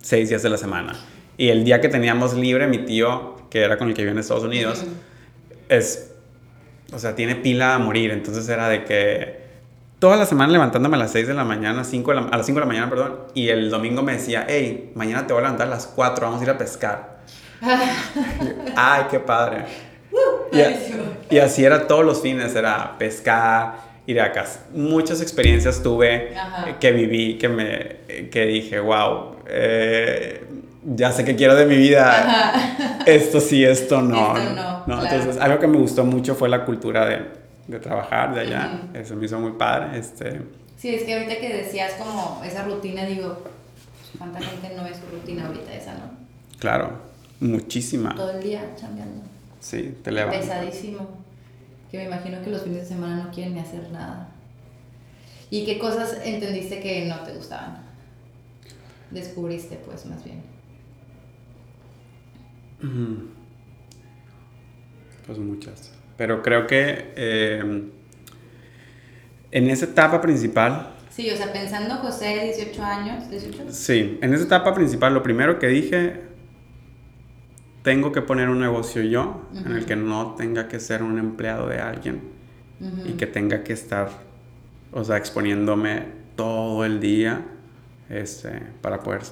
[0.00, 0.94] seis días de la semana.
[1.36, 4.18] Y el día que teníamos libre, mi tío, que era con el que vivía en
[4.18, 4.84] Estados Unidos,
[5.68, 6.12] es,
[6.92, 8.10] o sea, tiene pila a morir.
[8.10, 9.40] Entonces era de que
[9.98, 12.46] toda la semana levantándome a las 6 de la mañana, 5 de la- a las
[12.46, 15.44] 5 de la mañana, perdón, y el domingo me decía, hey, mañana te voy a
[15.44, 17.19] levantar a las 4, vamos a ir a pescar.
[18.76, 19.64] Ay, qué padre.
[20.52, 21.02] Y, Buenísimo.
[21.30, 23.74] y así era todos los fines, era pescar,
[24.06, 24.66] ir a casa.
[24.74, 26.78] Muchas experiencias tuve Ajá.
[26.78, 27.96] que viví, que me
[28.30, 30.44] que dije, wow, eh,
[30.84, 32.10] ya sé qué quiero de mi vida.
[32.10, 32.98] Ajá.
[33.06, 34.36] Esto sí, esto no.
[34.36, 35.02] Esto no, claro.
[35.04, 37.22] Entonces, algo que me gustó mucho fue la cultura de,
[37.68, 38.80] de trabajar de allá.
[38.94, 39.98] Eso me hizo muy padre.
[39.98, 40.40] Este,
[40.76, 43.42] Sí, es que ahorita que decías como esa rutina, digo,
[44.16, 46.10] ¿cuánta gente no ve su rutina ahorita esa, no?
[46.58, 46.92] claro,
[47.40, 48.14] muchísima.
[48.14, 49.22] Todo el día chambeando.
[49.60, 50.42] Sí, te levantas.
[50.42, 51.08] Pesadísimo.
[51.90, 54.28] Que me imagino que los fines de semana no quieren ni hacer nada.
[55.50, 57.78] ¿Y qué cosas entendiste que no te gustaban?
[59.10, 60.42] Descubriste, pues, más bien.
[62.82, 63.28] Ujú.
[65.26, 65.92] Pues muchas.
[66.16, 67.90] Pero creo que eh,
[69.50, 73.64] en esa etapa principal, Sí, o sea, pensando José, 18 años, 18.
[73.72, 76.20] sí, en esa etapa principal lo primero que dije,
[77.82, 81.68] tengo que poner un negocio yo en el que no tenga que ser un empleado
[81.68, 82.20] de alguien
[82.80, 83.08] Ujú.
[83.08, 84.08] y que tenga que estar,
[84.92, 86.04] o sea, exponiéndome
[86.36, 87.42] todo el día
[88.08, 89.22] este, para poder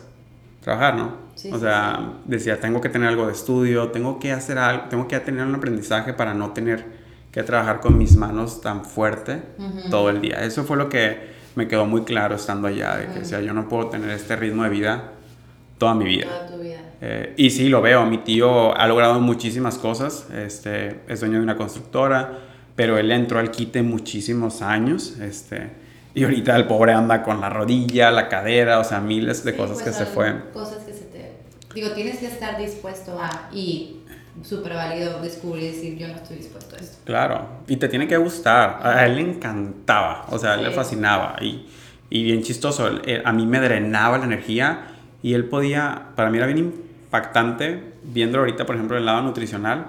[0.60, 1.28] trabajar, ¿no?
[1.34, 4.84] Sí, o sí, sea, decía, tengo que tener algo de estudio, tengo que hacer algo,
[4.88, 6.84] tengo que tener un aprendizaje para no tener
[7.32, 9.90] que trabajar con mis manos tan fuerte Ujú.
[9.90, 10.42] todo el día.
[10.44, 13.18] Eso fue lo que me quedó muy claro estando allá, de que Ujú.
[13.20, 15.12] decía, yo no puedo tener este ritmo de vida
[15.78, 16.26] toda mi vida.
[16.26, 16.67] Toda tu vida.
[17.00, 21.44] Eh, y sí, lo veo, mi tío ha logrado muchísimas cosas, este, es dueño de
[21.44, 22.38] una constructora,
[22.74, 25.70] pero él entró al quite muchísimos años, este,
[26.14, 29.56] y ahorita el pobre anda con la rodilla, la cadera, o sea, miles de Sí,
[29.56, 30.44] cosas pues que se fueron.
[30.52, 31.32] Cosas que se te.
[31.72, 33.48] Digo, tienes que estar dispuesto a.
[33.52, 34.00] Y
[34.42, 36.98] súper válido descubrir y decir, yo no estoy dispuesto a esto.
[37.04, 38.80] Claro, y te tiene que gustar.
[38.82, 41.36] A él le encantaba, o sea, a él le fascinaba.
[41.40, 41.66] Y,
[42.10, 42.90] y bien chistoso,
[43.24, 48.42] a mí me drenaba la energía y él podía, para mí era bien impactante, viéndolo
[48.42, 49.86] ahorita, por ejemplo, el lado nutricional.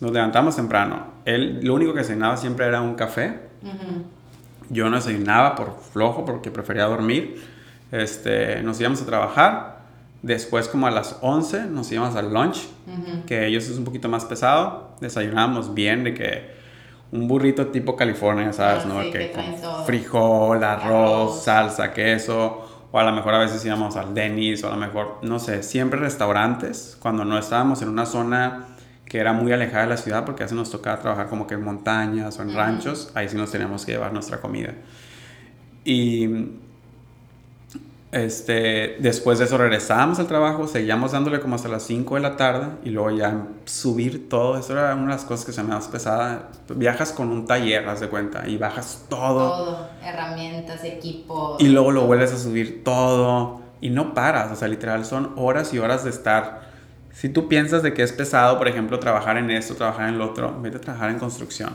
[0.00, 1.06] Nos levantamos temprano.
[1.24, 3.38] Él lo único que cenaba siempre era un café.
[4.68, 7.40] Yo no desayunaba por flojo porque prefería dormir.
[7.92, 9.76] Este, nos íbamos a trabajar.
[10.22, 12.66] Después, como a las 11, nos íbamos al lunch
[13.26, 14.96] que ellos es un poquito más pesado.
[15.00, 16.56] Desayunábamos bien de que
[17.12, 18.82] un burrito tipo California, ¿sabes?
[18.84, 19.02] Ah, ¿no?
[19.02, 21.44] sí, que que con frijol, arroz, Arroz.
[21.44, 22.75] salsa, queso.
[22.96, 25.62] O a lo mejor a veces íbamos al Denny's o a lo mejor, no sé,
[25.62, 26.96] siempre restaurantes.
[26.98, 28.68] Cuando no estábamos en una zona
[29.04, 31.56] que era muy alejada de la ciudad, porque a veces nos tocaba trabajar como que
[31.56, 34.72] en montañas o en ranchos, ahí sí nos teníamos que llevar nuestra comida.
[35.84, 36.26] Y
[38.12, 42.36] este, después de eso regresábamos al trabajo, seguíamos dándole como hasta las 5 de la
[42.36, 45.70] tarde y luego ya subir todo, eso era una de las cosas que se me
[45.70, 46.48] más pesada.
[46.68, 49.88] Viajas con un taller, haz de cuenta, y bajas todo Todo.
[50.02, 51.60] Herramientas, equipos.
[51.60, 55.74] y luego lo vuelves a subir todo y no paras, o sea, literal son horas
[55.74, 56.62] y horas de estar.
[57.12, 60.26] Si tú piensas de que es pesado, por ejemplo, trabajar en esto, trabajar en lo
[60.26, 61.70] otro, vete a trabajar en construcción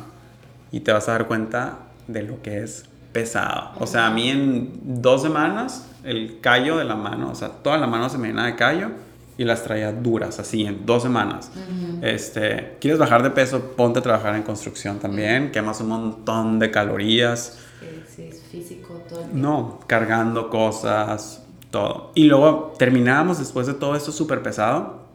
[0.71, 3.71] y te vas a dar cuenta de lo que es pesado.
[3.79, 7.77] O sea, a mí en dos semanas el callo de la mano, o sea, toda
[7.77, 8.89] la mano se me llena de callo
[9.37, 11.51] y las traía duras, así, en dos semanas.
[11.55, 12.05] Ujú.
[12.05, 13.73] Este, ¿quieres bajar de peso?
[13.75, 17.59] Ponte a trabajar en construcción también, quemas un montón de calorías.
[17.79, 19.41] Sí, sí, es físico todo el.
[19.41, 22.11] No, cargando cosas, todo.
[22.15, 25.05] Y luego terminábamos después de todo esto súper pesado,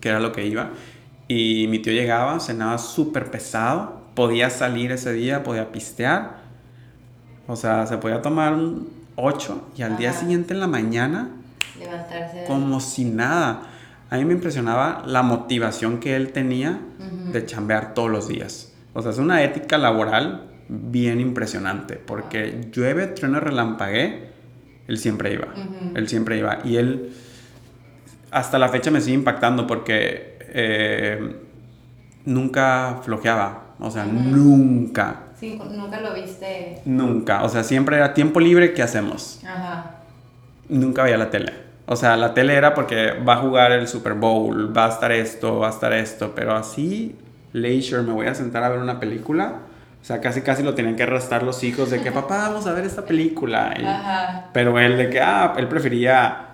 [0.00, 0.70] que era lo que iba.
[1.28, 6.40] Y mi tío llegaba, cenaba súper pesado, podía salir ese día, podía pistear.
[7.46, 11.30] O sea, se podía tomar un 8 y al día siguiente en la mañana,
[11.78, 12.44] Levantarse.
[12.46, 13.62] como si nada.
[14.10, 16.80] a mí me impresionaba la motivación que él tenía
[17.32, 18.72] de chambear todos los días.
[18.92, 24.30] O sea, es una ética laboral bien impresionante, porque llueve, trueno, relampagué,
[24.88, 25.48] él siempre iba,
[25.94, 26.58] él siempre iba.
[26.64, 27.12] Y él,
[28.30, 31.36] hasta la fecha me sigue impactando porque eh,
[32.24, 35.29] nunca flojeaba, o sea, nunca.
[35.40, 36.82] Sí, nunca lo viste.
[36.84, 39.40] Nunca, o sea, siempre era tiempo libre, ¿qué hacemos?
[39.42, 39.92] Ajá.
[40.68, 41.54] Nunca veía la tele.
[41.86, 45.10] O sea, la tele era porque va a jugar el Super Bowl, va a estar
[45.10, 47.16] esto, va a estar esto, pero así,
[47.54, 49.62] leisure, me voy a sentar a ver una película.
[50.00, 52.74] O sea, casi casi lo tenían que arrastrar los hijos de que, papá, vamos a
[52.74, 53.74] ver esta película.
[53.82, 54.50] Ajá.
[54.52, 56.48] Pero él de que, ah, él prefería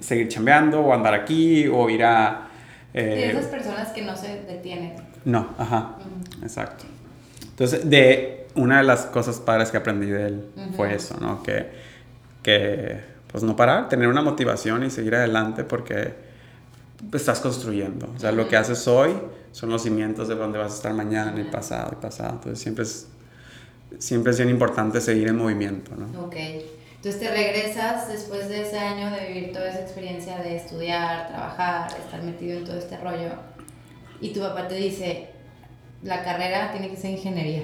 [0.00, 2.48] seguir chambeando o andar aquí o ir a...
[2.92, 4.94] Eh, esas personas que no se detienen.
[5.24, 5.94] No, ajá,
[6.42, 6.84] exacto.
[7.52, 10.44] Entonces, de una de las cosas padres que aprendí de él
[10.76, 11.42] fue eso, ¿no?
[11.42, 11.70] Que,
[12.42, 16.14] que, pues no parar, tener una motivación y seguir adelante porque
[17.12, 18.10] estás construyendo.
[18.14, 19.12] O sea, lo que haces hoy
[19.52, 22.34] son los cimientos de donde vas a estar mañana y pasado y pasado.
[22.34, 23.06] Entonces, siempre es,
[23.98, 26.24] siempre es bien importante seguir en movimiento, ¿no?
[26.24, 26.36] Ok.
[27.04, 31.90] Entonces te regresas después de ese año de vivir toda esa experiencia de estudiar, trabajar,
[31.98, 33.30] estar metido en todo este rollo.
[34.20, 35.30] Y tu papá te dice,
[36.02, 37.62] la carrera tiene que ser ingeniería.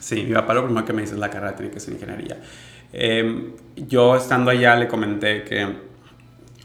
[0.00, 2.38] Sí, mi papá lo primero que me dice es la carrera tiene que ser ingeniería.
[2.92, 5.76] Em, yo estando allá le comenté que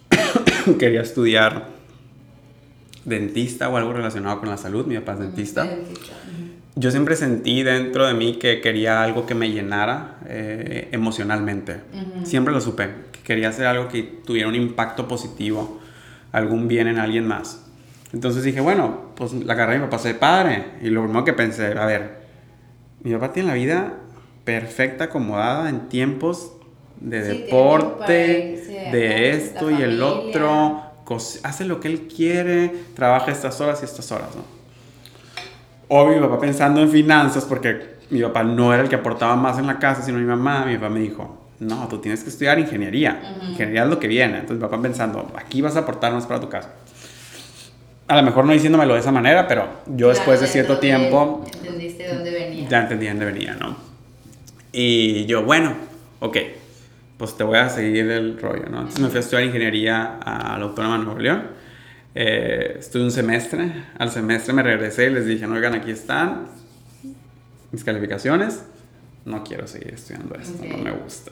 [0.79, 1.67] quería estudiar
[3.05, 4.85] dentista o algo relacionado con la salud.
[4.85, 5.67] Mi papá es dentista.
[6.75, 11.81] Yo siempre sentí dentro de mí que quería algo que me llenara eh, emocionalmente.
[12.23, 15.79] Siempre lo supe, que quería hacer algo que tuviera un impacto positivo,
[16.31, 17.62] algún bien en alguien más.
[18.13, 20.65] Entonces dije, bueno, pues la carrera de mi papá se padre.
[20.81, 22.21] Y lo primero que pensé, a ver,
[23.01, 23.93] mi papá tiene la vida
[24.43, 26.53] perfecta, acomodada en tiempos
[26.99, 30.81] de deporte, de esto y el otro,
[31.43, 34.43] hace lo que él quiere, trabaja estas horas y estas horas, ¿no?
[35.89, 39.57] Obvio, mi papá pensando en finanzas, porque mi papá no era el que aportaba más
[39.57, 42.59] en la casa, sino mi mamá, mi papá me dijo, no, tú tienes que estudiar
[42.59, 44.35] ingeniería, ingeniería es lo que viene.
[44.35, 46.69] Entonces mi papá pensando, aquí vas a aportar más para tu casa
[48.07, 51.45] a lo mejor no diciéndomelo de esa manera, pero yo después de cierto tiempo...
[51.53, 52.69] Entendiste dónde venía.
[52.69, 53.75] Ya entendí dónde venía, ¿no?
[54.71, 55.73] Y yo, bueno,
[56.19, 56.37] ok,
[57.17, 58.79] pues te voy a seguir el rollo, ¿no?
[58.79, 61.43] Entonces me fui a estudiar ingeniería a la Autónoma de Nuevo León.
[62.15, 66.47] Eh, estuve un semestre, al semestre me regresé y les dije, no, oigan, aquí están
[67.71, 68.65] mis calificaciones,
[69.25, 71.31] no quiero seguir estudiando esto, no me gusta.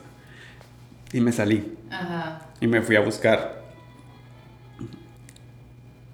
[1.13, 1.77] Y me salí.
[1.91, 2.47] Ajá.
[2.59, 3.60] Y me fui a buscar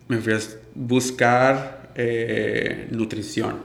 [0.07, 0.39] me fui a
[0.75, 3.61] buscar eh, nutrición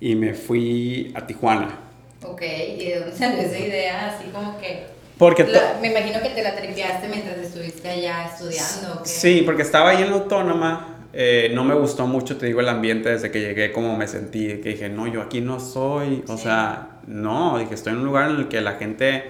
[0.00, 1.78] y me fui a Tijuana.
[2.22, 4.08] Ok, ¿y de dónde salió esa idea?
[4.08, 4.86] Así como que...
[5.18, 5.44] Porque
[5.82, 9.02] me imagino que te la tripeaste mientras estuviste allá estudiando.
[9.04, 11.00] Sí, porque estaba ahí en la autónoma.
[11.12, 14.46] Eh, no me gustó mucho, te digo, el ambiente desde que llegué, como me sentí,
[14.60, 18.30] que dije, no, yo aquí no soy, o sea, no, dije, estoy en un lugar
[18.30, 19.24] en el que la gente,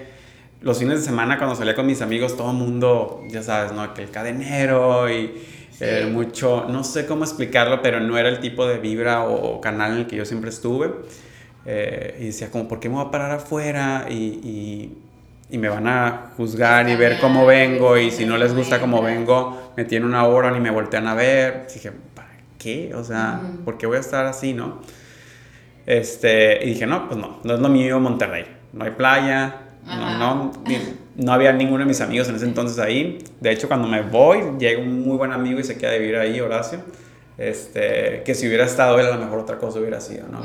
[0.61, 3.93] los fines de semana cuando salía con mis amigos, todo el mundo, ya sabes, ¿no?
[3.95, 5.33] Que el cadenero y
[5.81, 9.93] eh, mucho, no sé cómo explicarlo, pero no era el tipo de vibra o, canal
[9.93, 10.91] en el que yo siempre estuve.
[11.65, 14.05] Eh, y decía como, ¿por qué me voy a parar afuera?
[14.09, 14.95] Y,
[15.49, 19.01] y, me van a juzgar y ver cómo vengo y si no les gusta cómo
[19.01, 21.67] vengo, me tienen una hora ni me voltean a ver.
[21.73, 22.93] dije, ¿para qué?
[22.95, 24.81] O sea, ¿por qué voy a estar así, no?
[25.85, 28.45] Este, y dije, no, pues no, no es lo mío Monterrey.
[28.71, 30.51] No hay playa, no, no,
[31.15, 33.19] no había ninguno de mis amigos en ese entonces ahí.
[33.39, 36.15] De hecho, cuando me voy, llega un muy buen amigo y se queda a vivir
[36.15, 36.79] ahí, Horacio.
[37.37, 40.41] Este, que si hubiera estado él, a lo mejor otra cosa hubiera sido, ¿no?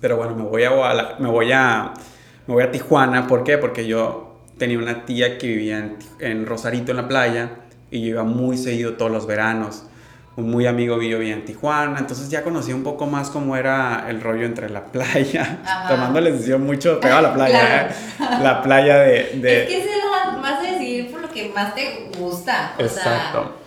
[0.00, 1.94] Pero bueno, me voy a, me voy a,
[2.46, 3.26] me voy a Tijuana.
[3.26, 3.58] ¿Por qué?
[3.58, 7.50] Porque yo tenía una tía que vivía en, en Rosarito, en la playa,
[7.90, 9.84] y yo iba muy seguido todos los veranos
[10.36, 14.06] un muy amigo mío vivía en Tijuana, entonces ya conocí un poco más cómo era
[14.08, 17.88] el rollo entre la playa, tomando la decisión mucho pegado a la playa, ¿eh?
[18.42, 19.62] la playa de, de...
[19.62, 22.72] Es que es la más decidir por lo que más te gusta.
[22.78, 23.58] Exacto.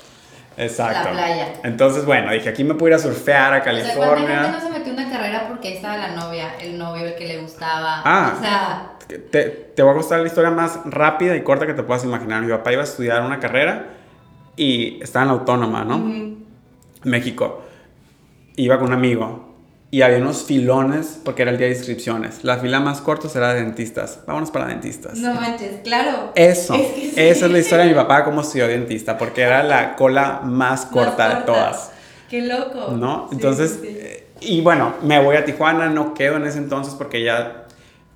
[0.57, 1.09] Exacto.
[1.09, 1.53] La playa.
[1.63, 4.23] Entonces, bueno, dije, aquí me puedo ir a surfear a California.
[4.23, 7.15] O sea, no se metió una carrera porque ahí estaba la novia, el novio, el
[7.15, 8.01] que le gustaba?
[8.05, 8.33] Ah.
[8.35, 8.91] O sea...
[9.07, 9.43] Te,
[9.75, 12.41] te voy a contar la historia más rápida y corta que te puedas imaginar.
[12.41, 13.89] Mi papá iba a estudiar una carrera
[14.55, 16.34] y estaba en la autónoma, ¿no?
[17.05, 17.63] México,
[18.55, 19.55] iba con un amigo
[19.91, 22.43] y había unos filones porque era el día de inscripciones.
[22.43, 24.19] La fila más corta era de dentistas.
[24.25, 25.17] Vámonos para dentistas.
[25.19, 26.33] No manches, claro.
[26.35, 26.75] Eso.
[27.15, 30.85] Esa es la historia de mi papá cómo estudió dentista porque era la cola más
[30.87, 31.91] corta, de todas.
[32.29, 32.91] Qué loco.
[32.91, 33.29] ¿No?
[33.31, 37.65] Entonces, eh, y bueno, me voy a Tijuana, no quedo en ese entonces porque ya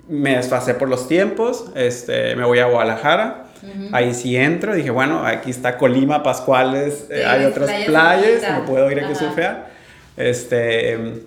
[0.07, 1.67] me desfasé por los tiempos.
[1.75, 3.48] Este, me voy a Guadalajara
[3.91, 8.89] Ahí sí entro, dije, bueno, aquí está Colima, Pascuales, eh, hay otras playas, me puedo
[8.91, 9.69] ir aquí a surfear.
[10.17, 11.23] Este,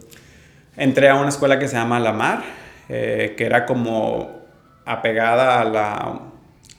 [0.76, 2.42] entré a una escuela que se llama La Mar,
[2.88, 4.42] eh, que era como
[4.84, 6.20] apegada a la,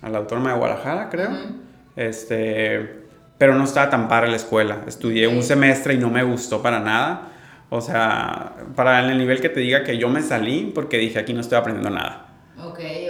[0.01, 1.30] a la Autónoma de Guadalajara, creo.
[1.95, 3.04] Este,
[3.38, 4.80] pero no estaba tan para la escuela.
[4.88, 7.30] Estudié un semestre y no me gustó para nada.
[7.70, 11.34] O sea, para el nivel que te diga que yo me salí porque dije aquí
[11.34, 12.28] no estoy aprendiendo nada.
[12.64, 13.03] Ok, órale.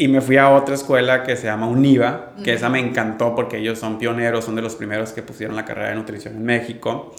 [0.00, 3.58] Y me fui a otra escuela que se llama UNIVA, que esa me encantó porque
[3.58, 7.14] ellos son pioneros, son de los primeros que pusieron la carrera de nutrición en México.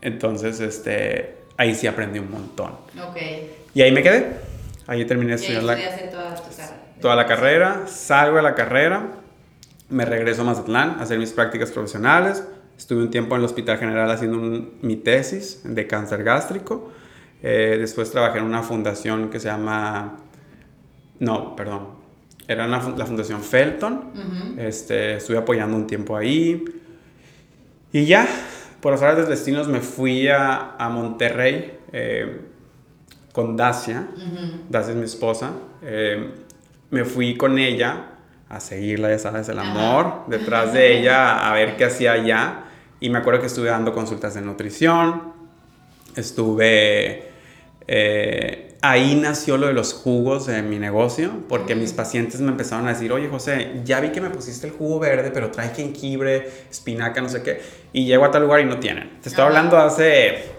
[0.00, 2.70] Entonces, este, ahí sí aprendí un montón.
[3.08, 3.16] Ok.
[3.74, 4.24] Y ahí me quedé.
[4.86, 5.74] Ahí terminé de estudiar la,
[6.08, 6.36] toda,
[7.00, 9.08] toda la carrera, salgo de la carrera,
[9.88, 12.46] me regreso a Mazatlán a hacer mis prácticas profesionales.
[12.78, 14.38] Estuve un tiempo en el Hospital General haciendo
[14.80, 16.92] mi tesis de cáncer gástrico.
[17.42, 20.18] Eh, después trabajé en una fundación que se llama...
[21.18, 21.95] No, perdón.
[22.48, 24.56] Era la fundación Felton.
[24.58, 26.64] este, estuve apoyando un tiempo ahí.
[27.92, 28.26] Y ya,
[28.80, 32.40] por las horas de destinos me fui a, a Monterrey eh,
[33.32, 34.08] con Dacia.
[34.68, 35.52] Dacia es mi esposa.
[35.82, 36.30] Eh,
[36.90, 38.10] me fui con ella
[38.48, 42.64] a seguirla, ya sabes, el amor, detrás de ella, a ver qué hacía allá.
[43.00, 45.32] Y me acuerdo que estuve dando consultas de nutrición,
[46.14, 47.28] estuve...
[47.88, 52.86] Eh, ahí nació lo de los jugos de mi negocio, porque mis pacientes me empezaron
[52.86, 56.50] a decir, oye José, ya vi que me pusiste el jugo verde, pero trae jengibre,
[56.70, 57.60] espinaca, no sé qué,
[57.92, 59.20] y llego a tal lugar y no tienen.
[59.20, 60.56] Te estoy hablando hace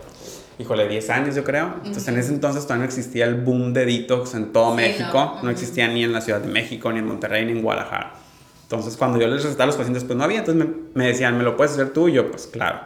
[0.59, 1.75] híjole, 10 años yo creo.
[1.77, 5.39] Entonces en ese entonces todavía no existía el boom de detox en todo México.
[5.43, 8.13] No, existía ni en la Ciudad de México, ni en Monterrey, ni en Guadalajara.
[8.63, 10.39] Entonces cuando yo les recetaba a los pacientes, pues no había.
[10.39, 12.07] Entonces me, decían, ¿me lo puedes hacer tú?
[12.09, 12.79] Y yo, pues claro.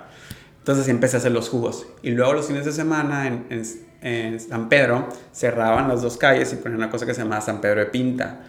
[0.60, 1.88] Entonces empecé a hacer los jugos.
[2.04, 3.64] Y luego los fines de semana en, en,
[4.02, 7.82] San Pedro cerraban las dos calles y ponían una cosa que se llamaba San Pedro
[7.82, 8.40] de Pinta.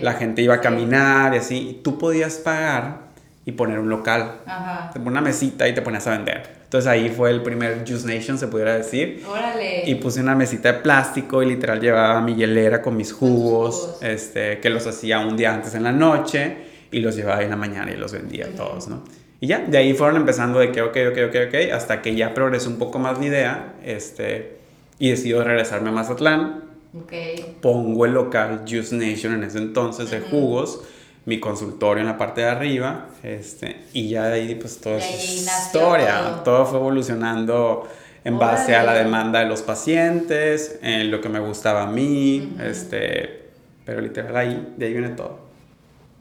[0.00, 1.68] La gente iba a caminar y así.
[1.70, 3.06] Y tú podías pagar
[3.44, 4.40] y poner un local.
[4.44, 4.90] Ajá.
[4.92, 6.56] Te una mesita y te ponías a vender.
[6.64, 9.22] Entonces ahí fue el primer Juice Nation, se pudiera decir.
[9.24, 9.88] Órale.
[9.88, 14.58] Y puse una mesita de plástico y literal llevaba mi hielera con mis jugos, este,
[14.58, 16.56] que los hacía un día antes en la noche
[16.90, 19.04] y los llevaba en la mañana y los vendía todos, ¿no?
[19.38, 22.34] Y ya, de ahí fueron empezando de que, ok, ok, ok, ok, hasta que ya
[22.34, 24.56] progresó un poco más mi idea, este,
[24.98, 26.64] y decido regresarme a Mazatlán.
[27.04, 27.58] Okay.
[27.60, 30.80] Pongo el local Juice Nation en ese entonces de jugos
[31.26, 35.44] mi consultorio en la parte de arriba, este, y ya de ahí pues toda es
[35.44, 36.64] historia, todo.
[36.64, 37.88] fue evolucionando
[38.24, 42.56] en base a la demanda de los pacientes, en lo que me gustaba a mí,
[42.62, 43.50] este,
[43.84, 45.45] pero literal ahí, de ahí viene todo.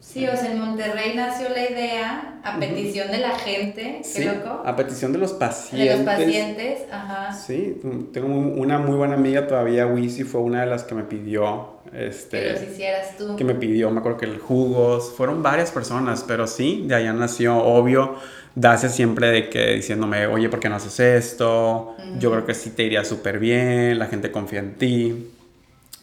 [0.05, 4.61] Sí, o sea, en Monterrey nació la idea a petición de la gente, qué loco.
[4.63, 5.89] A petición de los pacientes.
[5.89, 7.33] De los pacientes, ajá.
[7.33, 7.81] Sí,
[8.13, 12.39] tengo una muy buena amiga todavía, Wisi, fue una de las que me pidió este,
[12.39, 13.35] que los hicieras tú.
[13.35, 17.11] Que me pidió, me acuerdo que el jugos, fueron varias personas, pero sí, de allá
[17.11, 18.15] nació, obvio,
[18.55, 21.97] Dacia siempre de que diciéndome, oye, ¿por qué no haces esto?
[22.17, 25.29] Yo creo que sí te iría súper bien, la gente confía en ti.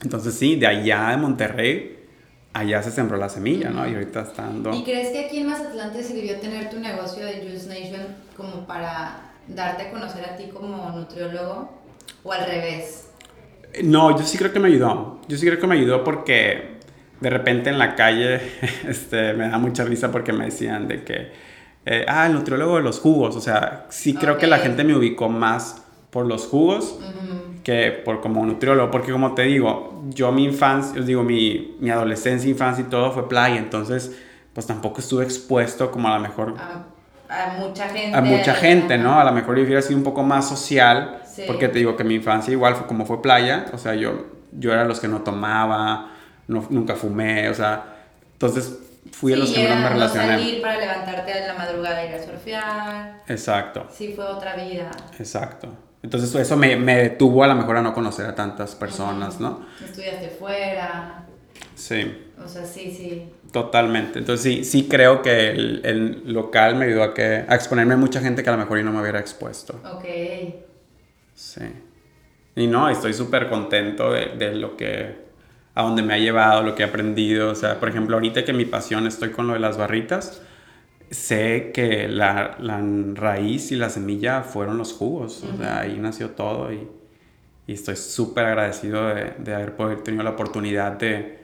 [0.02, 2.01] Entonces sí, de allá de Monterrey,
[2.52, 3.88] allá se sembró la semilla, ¿no?
[3.88, 4.74] Y ahorita está dando...
[4.74, 8.66] ¿Y crees que aquí en Mazatlán te sirvió tener tu negocio de Juice Nation como
[8.66, 11.70] para darte a conocer a ti como nutriólogo?
[12.22, 13.08] ¿O al revés?
[13.82, 15.20] No, yo sí creo que me ayudó.
[15.28, 16.78] Yo sí creo que me ayudó porque
[17.20, 18.40] de repente en la calle
[18.88, 21.32] este, me da mucha risa porque me decían de que,
[21.86, 23.34] eh, ah, el nutriólogo de los jugos.
[23.34, 26.98] O sea, sí creo que la gente me ubicó más por los jugos
[27.62, 28.90] que por como nutriólogo.
[28.90, 33.12] Porque como te digo, yo mi infancia, os digo, mi, mi adolescencia, infancia y todo
[33.12, 33.56] fue playa.
[33.56, 34.16] Entonces,
[34.52, 36.54] pues tampoco estuve expuesto como a lo mejor...
[37.28, 38.16] A, mucha gente.
[38.16, 39.18] A mucha gente, ¿no?
[39.18, 42.14] A lo mejor yo hubiera sido un poco más social porque te digo que mi
[42.14, 46.10] infancia igual fue como fue playa, o sea, yo, yo era los que no tomaba,
[46.46, 47.84] no, nunca fumé, o sea,
[48.32, 48.78] entonces
[49.10, 50.32] fui a los que menos me relacioné.
[50.32, 53.22] No salir para levantarte en la madrugada e ir a surfear.
[53.28, 53.86] Exacto.
[53.90, 54.90] Sí, fue otra vida.
[55.18, 55.68] Exacto.
[56.02, 59.64] Entonces eso me, me detuvo a lo mejor a no conocer a tantas personas, ¿no?
[59.82, 61.26] Estudiaste fuera.
[61.74, 62.28] Sí.
[62.44, 63.28] O sea, sí, sí.
[63.52, 64.18] Totalmente.
[64.18, 67.96] Entonces sí, sí creo que el, el local me ayudó a, que, a exponerme a
[67.96, 69.80] mucha gente que a lo mejor yo no me hubiera expuesto.
[69.94, 70.04] Ok.
[71.34, 71.62] Sí.
[72.56, 75.16] Y no, estoy súper contento de, de, lo que,
[75.74, 77.50] a donde me ha llevado, lo que he aprendido.
[77.50, 80.42] O sea, por ejemplo, ahorita que mi pasión estoy con lo de las barritas,
[81.12, 82.82] sé que la, la
[83.14, 85.44] raíz y la semilla fueron los jugos.
[85.44, 86.88] O sea, ahí nació todo y,
[87.66, 91.38] y estoy súper agradecido de, de, haber poder, tenido la oportunidad de,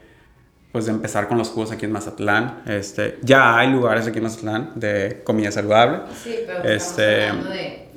[0.71, 2.63] pues, de empezar con los jugos aquí en Mazatlán.
[2.65, 5.99] Este, ya hay lugares aquí en Mazatlán de comida saludable.
[6.21, 7.89] Sí, pero este, hablando de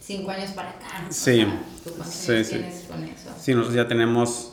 [0.00, 0.86] cinco años para acá.
[1.10, 1.46] Sí,
[2.04, 2.64] sí, sí.
[2.88, 3.30] Con eso?
[3.38, 4.52] Sí, nosotros ya tenemos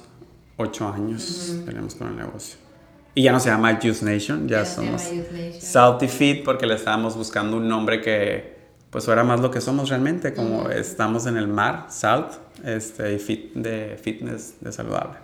[0.58, 2.63] ocho años, tenemos con el negocio.
[3.16, 5.04] Y ya no se llama Juice Nation, ya, somos
[5.60, 8.54] Salty Fit porque le estábamos buscando un nombre que
[8.90, 12.34] pues fuera más lo que somos realmente, como estamos en el mar, salt,
[12.64, 15.18] este, y fit de fitness, de saludable.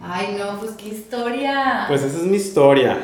[0.00, 1.86] Ay, no, pues qué historia.
[1.88, 2.96] Pues esa es mi historia.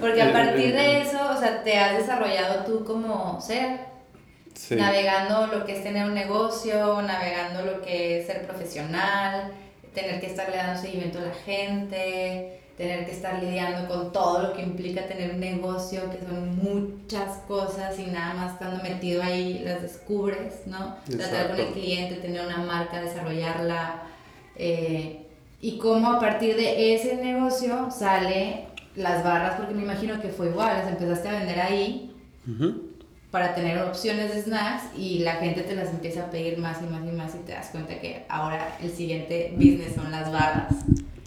[0.00, 3.80] Porque a partir de eso, o sea, te has desarrollado tú como ser.
[4.70, 9.50] Navegando lo que es tener un negocio, navegando lo que es ser profesional,
[9.94, 14.52] tener que estarle dando seguimiento a la gente, tener que estar lidiando con todo lo
[14.54, 19.60] que implica tener un negocio, que son muchas cosas y nada más estando metido ahí
[19.64, 20.96] las descubres, ¿no?
[21.04, 24.02] Tratar con el cliente, tener una marca, desarrollarla.
[24.56, 25.26] Eh,
[25.60, 28.66] y cómo a partir de ese negocio sale
[28.96, 32.14] las barras, porque me imagino que fue igual, las empezaste a vender ahí
[33.30, 36.86] para tener opciones de snacks y la gente te las empieza a pedir más y
[36.86, 40.74] más y más y te das cuenta que ahora el siguiente business son las barras.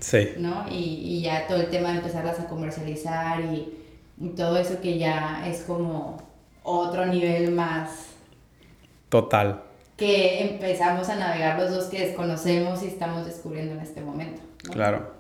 [0.06, 0.36] Sí.
[0.38, 0.68] ¿No?
[0.70, 3.74] Y, y ya todo el tema de empezarlas a comercializar y,
[4.22, 6.22] y todo eso que ya es como
[6.62, 8.10] otro nivel más.
[9.10, 9.64] Total.
[9.98, 14.44] Que empezamos a navegar los dos que desconocemos y estamos descubriendo en este momento.
[14.72, 15.12] Claro.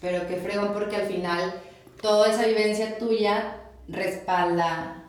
[0.00, 1.54] Pero qué fregón porque al final
[2.02, 5.04] toda esa vivencia tuya respalda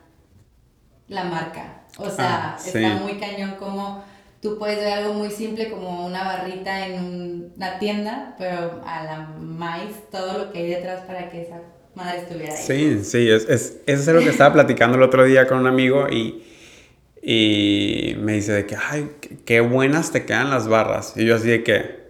[1.08, 1.82] la marca.
[1.98, 4.04] O sea, ah, está muy cañón como
[4.42, 9.30] tú puedes ver algo muy simple como una barrita en una tienda, pero a la
[9.40, 11.62] maíz todo lo que hay detrás para que esa
[11.96, 12.64] madre estuviera ahí.
[12.64, 15.68] Sí, sí, es, es, eso es lo que estaba platicando el otro día con un
[15.68, 16.44] amigo y,
[17.22, 19.12] y me dice de que, ay,
[19.46, 21.14] qué buenas te quedan las barras.
[21.16, 22.08] Y yo así de que,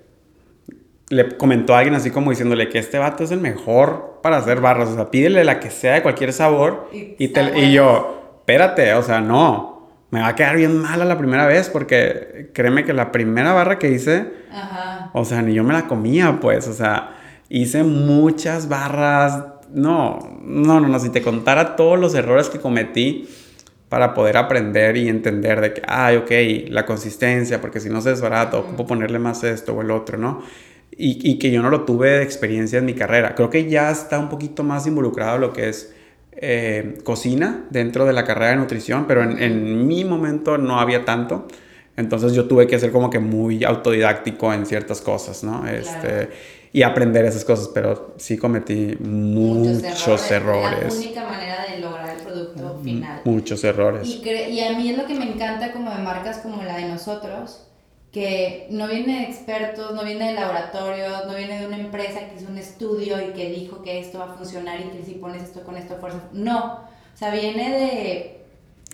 [1.09, 4.59] le comentó a alguien así como diciéndole que este vato es el mejor para hacer
[4.59, 9.03] barras, o sea, pídele la que sea de cualquier sabor y, y yo, espérate, o
[9.03, 9.76] sea, no,
[10.09, 13.77] me va a quedar bien mala la primera vez porque créeme que la primera barra
[13.77, 14.31] que hice,
[15.13, 17.15] o sea, ni yo me la comía, pues, o sea,
[17.49, 19.43] hice muchas barras,
[19.73, 23.27] no, no, no, no, si te contara todos los errores que cometí
[23.89, 28.09] para poder aprender y entender de que, ay, ok, la consistencia, porque si no se
[28.09, 30.41] desbarata, ocupo ponerle más esto o el otro, ¿no?
[30.91, 33.35] Y, y, que yo no lo tuve de experiencia en mi carrera.
[33.35, 35.93] Creo que ya está un poquito más involucrado lo que es
[36.39, 41.47] eh, cocina dentro de la carrera de nutrición, pero en, mi momento no había tanto.
[41.95, 45.67] Entonces yo tuve que ser como que muy autodidáctico en ciertas cosas, ¿no?
[45.67, 46.29] Este,
[46.71, 50.93] y aprender esas cosas, pero sí cometí muchos, errores.
[50.93, 53.21] La única manera de lograr el producto final.
[53.23, 54.07] Muchos errores.
[54.07, 56.87] Y, y a mí es lo que me encanta como de marcas como la de
[56.87, 57.67] nosotros,
[58.11, 62.35] que no viene de expertos, no viene de laboratorios, no viene de una empresa que
[62.37, 65.43] hizo un estudio y que dijo que esto va a funcionar y que si pones
[65.43, 66.21] esto con esto fuerza.
[66.31, 68.37] No, o sea, viene de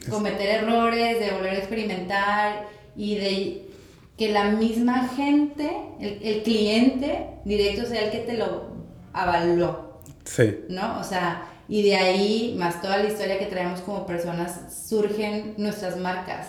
[0.09, 3.69] cometer errores, de volver a experimentar y de
[4.17, 8.73] que la misma gente, el, cliente directo sea el que te lo
[9.13, 9.99] avaló.
[10.25, 10.59] Sí.
[10.69, 10.99] ¿No?
[10.99, 15.97] O sea, y de ahí, más toda la historia que traemos como personas, surgen nuestras
[15.97, 16.47] marcas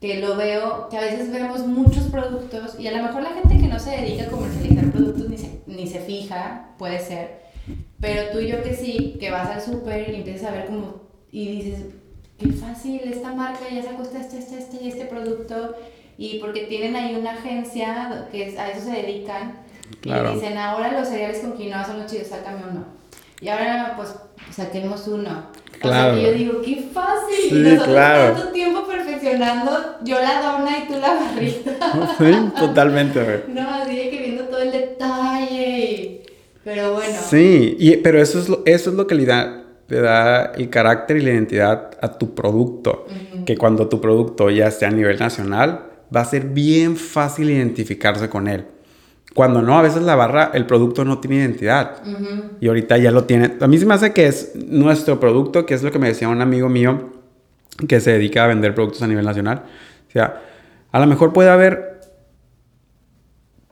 [0.00, 3.58] que lo veo, que a veces vemos muchos productos y a lo mejor la gente
[3.58, 7.42] que no se dedica a comercializar productos ni se, ni se fija, puede ser,
[8.00, 11.02] pero tú y yo que sí, que vas al súper y empiezas a ver como,
[11.32, 11.86] y dices,
[12.38, 15.74] qué fácil, esta marca ya sacó este, este, este, este y este producto,
[16.16, 19.54] y porque tienen ahí una agencia que a eso se dedican,
[20.04, 22.84] y dicen, ahora los cereales con quinoa son los chidos, sácame uno.
[23.40, 24.14] Y ahora pues
[24.50, 25.46] saquemos uno.
[25.80, 26.12] Claro.
[26.12, 27.36] O sea, que yo digo, qué fácil.
[27.48, 28.34] Sí, y nosotros claro.
[28.34, 32.14] tanto tiempo perfeccionando, yo la dona y tú la barrita.
[32.18, 36.22] Sí, totalmente, No, así de que viendo todo el detalle.
[36.64, 37.18] Pero bueno.
[37.28, 40.68] Sí, y, pero eso es lo, eso es lo que le da, le da el
[40.68, 43.06] carácter y la identidad a tu producto.
[43.46, 45.84] Que cuando tu producto ya esté a nivel nacional,
[46.14, 48.66] va a ser bien fácil identificarse con él.
[49.38, 52.02] Cuando no, a veces la barra, el producto no tiene identidad.
[52.58, 53.54] Y ahorita ya lo tiene.
[53.60, 56.28] A mí se me hace que es nuestro producto, que es lo que me decía
[56.28, 57.10] un amigo mío
[57.86, 59.62] que se dedica a vender productos a nivel nacional.
[60.08, 60.42] O sea,
[60.90, 62.00] a lo mejor puede haber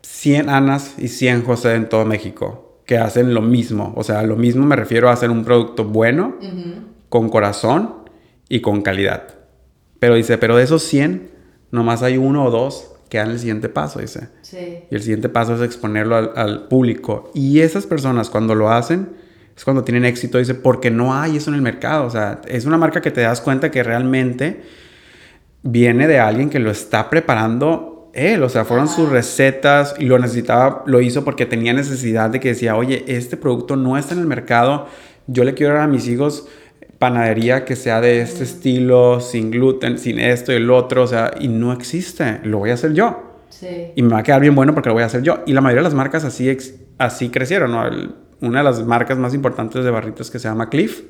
[0.03, 3.93] 100 Anas y 100 José en todo México que hacen lo mismo.
[3.97, 6.37] O sea, lo mismo me refiero a hacer un producto bueno,
[7.09, 8.05] con corazón
[8.49, 9.35] y con calidad.
[9.99, 11.29] Pero dice, pero de esos 100,
[11.73, 14.29] nomás hay uno o dos que dan el siguiente paso, dice.
[14.43, 14.81] Sí.
[14.91, 17.31] Y el siguiente paso es exponerlo al, público.
[17.35, 19.09] Y esas personas cuando lo hacen
[19.57, 22.07] es cuando tienen éxito, dice, porque no hay eso en el mercado.
[22.07, 24.63] O sea, es una marca que te das cuenta que realmente
[25.63, 28.43] viene de alguien que lo está preparando él.
[28.43, 32.49] O sea, fueron sus recetas y lo necesitaba, lo hizo porque tenía necesidad de que
[32.49, 34.89] decía, oye, este producto no está en el mercado.
[35.27, 36.49] Yo le quiero dar a mis hijos
[36.99, 41.33] panadería que sea de este estilo, sin gluten, sin esto y el otro, o sea,
[41.39, 43.35] y no existe, lo voy a hacer yo.
[43.49, 43.93] Sí.
[43.95, 45.43] Y me va a quedar bien bueno porque lo voy a hacer yo.
[45.47, 46.57] Y la mayoría de las marcas así,
[46.99, 47.85] así crecieron, ¿no?
[48.41, 51.03] una de las marcas más importantes de barritas que se llama Cliff.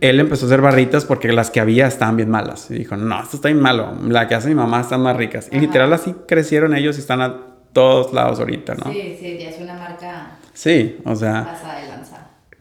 [0.00, 2.70] Él empezó a hacer barritas porque las que había estaban bien malas.
[2.70, 3.94] Y dijo, no, esto está bien malo.
[4.08, 5.48] La que hace mi mamá están más ricas.
[5.50, 7.36] Y literal así crecieron ellos y están a
[7.72, 8.92] todos lados ahorita, ¿no?
[8.92, 10.38] Sí, sí, ya es una marca.
[10.54, 11.44] Sí, o sea.
[11.44, 11.99] Pasada de lanza.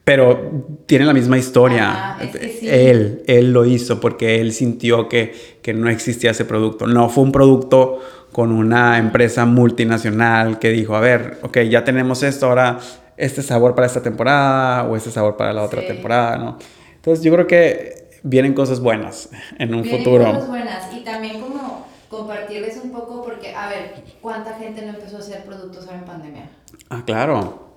[0.09, 2.17] Pero tiene la misma historia.
[2.19, 2.67] es que sí.
[2.67, 6.87] Él, él lo hizo porque él sintió que, que no existía ese producto.
[6.87, 7.99] No fue un producto
[8.31, 12.79] con una empresa multinacional que dijo, a ver, ok, ya tenemos esto, ahora
[13.17, 15.87] este sabor para esta temporada o este sabor para la otra Sí.
[15.89, 16.57] temporada, ¿no?
[16.95, 19.29] Entonces yo creo que vienen cosas buenas
[19.59, 20.25] en un Vienen futuro.
[20.25, 25.17] cosas buenas y también como compartirles un poco porque, a ver, ¿cuánta gente no empezó
[25.17, 26.49] a hacer productos ahora en pandemia?
[26.89, 27.68] Ah, claro,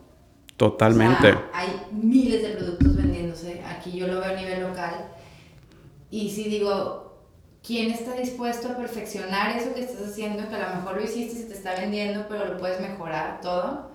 [0.70, 1.28] totalmente.
[1.28, 3.62] O sea, hay miles de productos vendiéndose.
[3.64, 4.94] Aquí yo lo veo a nivel local.
[6.10, 7.18] Y si digo,
[7.66, 10.48] ¿quién está dispuesto a perfeccionar eso que estás haciendo?
[10.48, 13.40] Que a lo mejor lo hiciste y se te está vendiendo, pero lo puedes mejorar
[13.40, 13.90] todo.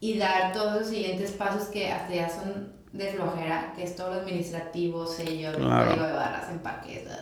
[0.00, 4.14] Y dar todos los siguientes pasos que hasta ya son de flojera, que es todo
[4.14, 5.90] lo administrativo, sello, Claro.
[5.90, 7.18] código de barras, empaques, ta.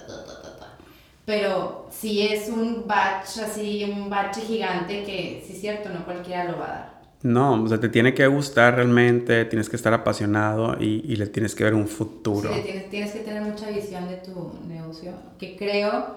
[1.26, 6.44] Pero si es un batch así, un batch gigante que, sí es cierto, no cualquiera
[6.44, 6.97] lo va a dar.
[7.22, 11.26] No, o sea, te tiene que gustar realmente, tienes que estar apasionado y, y le
[11.26, 12.54] tienes que ver un futuro.
[12.54, 15.12] Sí, tienes, tienes que tener mucha visión de tu negocio.
[15.38, 16.16] Que creo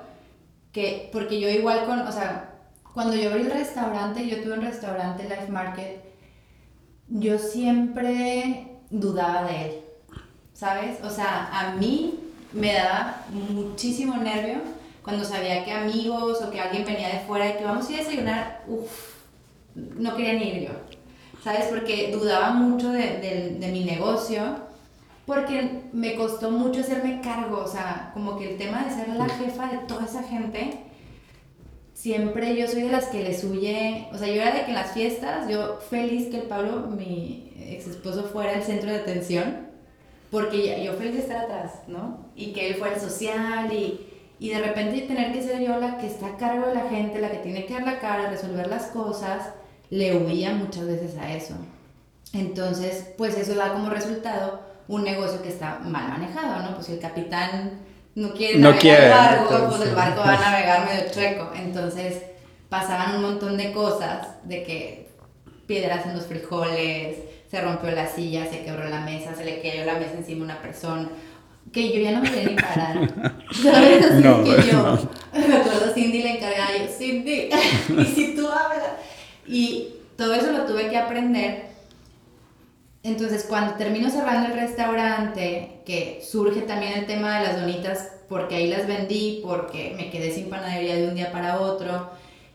[0.72, 2.54] que, porque yo igual con, o sea,
[2.94, 6.04] cuando yo abrí el restaurante, yo tuve un restaurante Life Market,
[7.08, 9.72] yo siempre dudaba de él,
[10.54, 11.00] ¿sabes?
[11.04, 12.20] O sea, a mí
[12.54, 14.58] me daba muchísimo nervio
[15.04, 18.00] cuando sabía que amigos o que alguien venía de fuera y que vamos a ir
[18.00, 19.11] a desayunar, uff,
[19.76, 20.72] no quería ni ir yo,
[21.44, 21.66] ¿sabes?
[21.66, 24.42] Porque dudaba mucho de, de- mi negocio,
[25.26, 29.30] porque me costó mucho hacerme cargo, o sea, como que el tema de ser la
[29.30, 30.80] jefa de toda esa gente,
[31.94, 34.76] siempre yo soy de las que les huye, o sea, yo era de que en
[34.76, 39.68] las fiestas, yo feliz que el Pablo, mi ex esposo, fuera el centro de atención,
[40.32, 42.32] porque yo feliz de estar atrás, ¿no?
[42.36, 44.00] Y que él fuera el social y,
[44.40, 47.20] y de repente tener que ser yo la que está a cargo de la gente,
[47.20, 49.54] la que tiene que dar la cara, resolver las cosas,
[49.92, 51.56] le huía muchas veces a eso.
[52.34, 56.76] Entonces, pues eso da como resultado un negocio que está mal manejado, ¿no?
[56.76, 57.80] Pues si el capitán
[58.16, 59.78] no quiere No navegar quiere, el barco, entonces.
[59.78, 61.52] pues el barco va a navegar medio chueco.
[61.56, 62.24] Entonces,
[62.70, 65.12] pasaban un montón de cosas, de que
[65.68, 67.18] piedras en los frijoles,
[67.50, 70.46] se rompió la silla, se quebró la mesa, se le cayó la mesa encima a
[70.46, 71.10] una persona,
[71.74, 73.44] que yo ya no me quería ni parar.
[73.52, 74.06] ¿Sabes?
[74.06, 75.00] Así No, que yo, no.
[75.48, 77.50] me acuerdo Cindy la encargada, yo, Cindy,
[77.98, 78.84] y si tú hablas.
[79.52, 81.66] Y todo eso lo tuve que aprender.
[83.04, 88.56] Entonces, cuando termino cerrando el restaurante, que surge también el tema de las donitas, porque
[88.56, 92.10] ahí las vendí, porque me quedé sin panadería de un día para otro,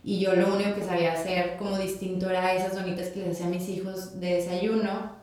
[0.05, 3.47] y yo lo único que sabía hacer como distinto era esas donitas que les hacía
[3.47, 5.16] a mis hijos de desayuno.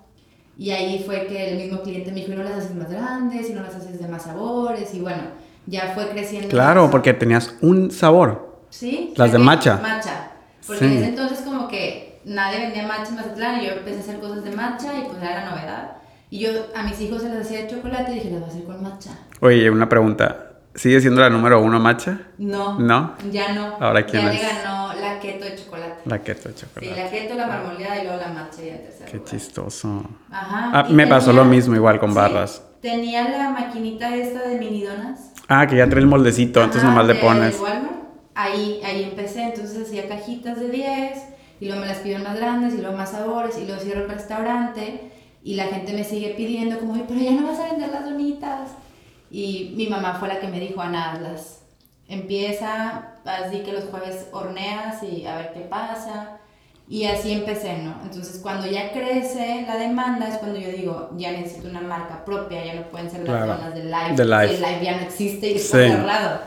[0.57, 3.49] Y ahí fue que el mismo cliente me dijo, "Y no las haces más grandes,
[3.49, 5.23] y no las haces de más sabores, y bueno,
[5.65, 6.49] ya fue creciendo.
[6.49, 8.59] Claro, porque tenías un sabor.
[8.69, 9.13] Sí.
[9.15, 9.79] Las de matcha.
[9.81, 10.31] Matcha.
[10.67, 10.85] Porque Sí.
[10.85, 14.19] en ese entonces como que nadie vendía matcha en Mazatlán y yo empecé a hacer
[14.19, 15.91] cosas de matcha y pues era la novedad.
[16.29, 18.51] Y yo a mis hijos se les hacía de chocolate y dije, las voy a
[18.53, 19.09] hacer con matcha.
[19.41, 20.49] Oye, una pregunta.
[20.75, 22.19] ¿Sigue siendo la número uno matcha?
[22.39, 22.79] No.
[22.79, 23.13] ¿No?
[23.31, 23.77] Ya no.
[23.79, 24.41] Ahora, ¿quién ya es?
[24.41, 26.01] le ganó la keto de chocolate.
[26.05, 27.03] La keto de Sí, chocolate.
[27.03, 29.31] la keto, la marmoleada y luego la matcha y en tercer Qué lugar.
[29.31, 30.03] chistoso.
[30.31, 30.71] Ajá.
[30.73, 32.63] Ah, me pasó tenía- lo mismo igual con Sí, barras.
[32.81, 35.31] Tenía la maquinita esta de mini donas.
[35.47, 37.59] Ah, que ya trae el moldecito, entonces nomás le pones.
[37.59, 37.93] Walmart.
[38.35, 41.19] Ahí, ahí empecé, entonces hacía cajitas de 10
[41.63, 44.01] y luego me las pido en más grandes y luego más sabores y luego cierro
[44.03, 45.11] el restaurante
[45.43, 48.03] y la gente me sigue pidiendo como, "Oye, pero ya no vas a vender las
[48.03, 48.71] donitas.
[49.31, 51.61] Y mi mamá fue la que me dijo, Ana, hazlas.
[52.09, 56.37] Empieza, así que los jueves horneas y a ver qué pasa.
[56.89, 57.95] Y así empecé, ¿no?
[58.03, 62.65] Entonces cuando ya crece la demanda es cuando yo digo, ya necesito una marca propia,
[62.65, 63.53] ya no pueden ser las Claro.
[63.55, 64.15] donas de Life.
[64.17, 64.55] De Life.
[64.55, 65.89] El Life ya no existe y está Sí.
[65.91, 66.41] cerrado.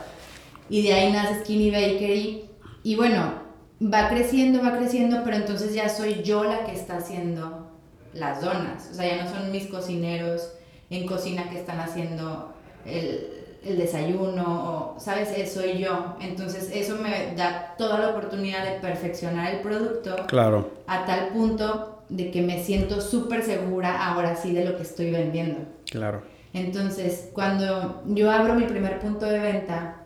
[0.69, 2.45] Y de ahí nace Skinny Bakery.
[2.83, 3.46] Y bueno,
[3.81, 7.67] va creciendo, va creciendo, pero entonces ya soy yo la que está haciendo
[8.13, 8.89] las donas.
[8.91, 10.51] O sea, ya no son mis cocineros
[10.89, 12.53] en cocina que están haciendo
[12.85, 13.27] el,
[13.63, 15.29] el desayuno, o, ¿sabes?
[15.37, 16.15] Eh, Soy yo.
[16.21, 20.71] Entonces eso me da toda la oportunidad de perfeccionar el producto Claro.
[20.87, 25.11] a tal punto de que me siento súper segura ahora sí de lo que estoy
[25.11, 25.59] vendiendo.
[25.91, 26.21] Claro.
[26.53, 29.97] Entonces, cuando yo abro mi primer punto de venta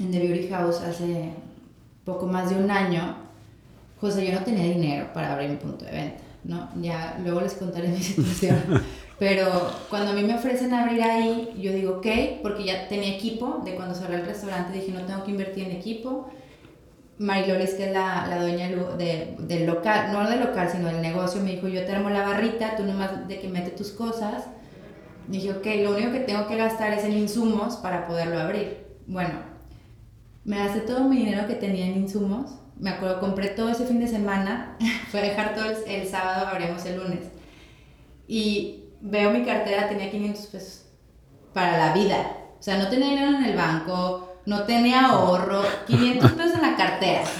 [0.00, 1.30] en The Beauty House hace
[2.04, 3.16] poco más de un año,
[4.00, 6.68] José, yo no tenía dinero para abrir mi punto de venta, ¿no?
[6.80, 8.82] Ya luego les contaré mi situación.
[9.18, 12.06] Pero cuando a mí me ofrecen abrir ahí, yo digo, ok,
[12.42, 15.76] porque ya tenía equipo, de cuando cerré el restaurante dije, no tengo que invertir en
[15.76, 16.28] equipo.
[17.18, 21.40] Marilolis, que es la, la dueña de, del local, no del local, sino del negocio,
[21.40, 24.46] me dijo, yo te armo la barrita, tú nomás de que mete tus cosas.
[25.28, 28.78] dije, ok, lo único que tengo que gastar es en insumos para poderlo abrir.
[29.06, 29.51] Bueno,
[30.44, 32.52] me gasté todo mi dinero que tenía en insumos.
[32.78, 34.76] Me acuerdo, compré todo ese fin de semana.
[35.10, 37.20] Fue a dejar todo el, sábado, abrimos el lunes.
[38.26, 40.84] Y veo mi cartera, tenía 500 pesos
[41.52, 42.36] para la vida.
[42.58, 46.76] O sea, no tenía dinero en el banco, no tenía ahorro, 500 pesos en la
[46.76, 47.22] cartera.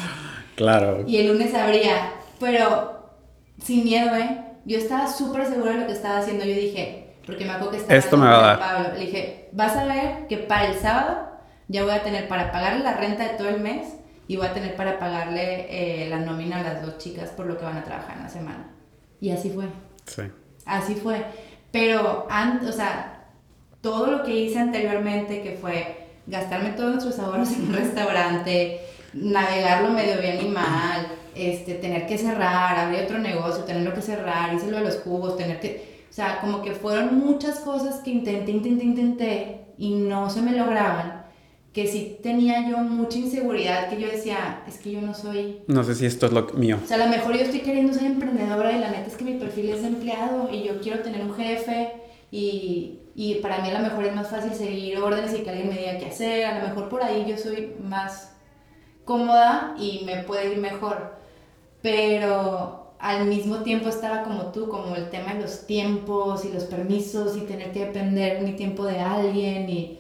[0.55, 1.03] Claro.
[1.07, 3.17] Y el lunes abría, pero
[3.59, 4.39] sin miedo, ¿eh?
[4.67, 6.45] Yo estaba súper segura de lo que estaba haciendo.
[6.45, 7.99] Yo dije, porque me acuerdo que estaba...
[7.99, 8.59] Esto me va a dar.
[8.59, 8.99] Pablo.
[8.99, 11.32] Le dije, vas a ver que para el sábado
[11.73, 13.95] ya voy a tener para pagarle la renta de todo el mes
[14.29, 17.59] y voy a tener para pagarle eh, la nómina a las dos chicas por lo
[17.59, 18.71] que van a trabajar en la semana.
[19.21, 19.65] Y así fue.
[20.07, 20.23] Sí.
[20.67, 21.25] Así fue.
[21.71, 23.25] Pero, o sea,
[23.81, 28.81] todo lo que hice anteriormente, que fue gastarme todos nuestros ahorros en un restaurante,
[29.15, 34.55] navegarlo medio bien y mal, este, tener que cerrar, abrir otro negocio, tenerlo que cerrar,
[34.55, 36.03] hice lo de los jugos, tener que...
[36.11, 40.53] O sea, como que fueron muchas cosas que intenté, intenté, intenté y no se me
[40.53, 41.22] lograban.
[41.73, 45.61] Que sí tenía yo mucha inseguridad, que yo decía, es que yo no soy...
[45.69, 46.79] No sé si esto es lo mío.
[46.83, 49.25] O sea, a lo mejor yo estoy queriendo ser emprendedora y la neta es que
[49.25, 51.93] mi perfil es de empleado y yo quiero tener un jefe
[52.31, 55.69] y y para mí a lo mejor es más fácil seguir órdenes y que alguien
[55.69, 58.35] me diga qué hacer, a lo mejor por ahí yo soy más
[59.05, 61.17] cómoda y me puede ir mejor,
[61.83, 66.65] pero al mismo tiempo estaba como tú, como el tema de los tiempos y los
[66.65, 69.99] permisos y tener que depender mi tiempo de alguien y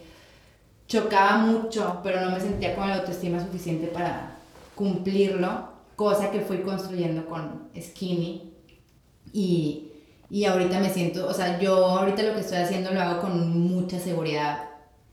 [0.92, 4.36] chocaba mucho, pero no me sentía con la autoestima suficiente para
[4.74, 8.52] cumplirlo, cosa que fui construyendo con Skinny
[9.32, 9.88] y
[10.32, 13.50] y ahorita me siento, o sea, yo ahorita lo que estoy haciendo lo hago con
[13.50, 14.64] mucha seguridad,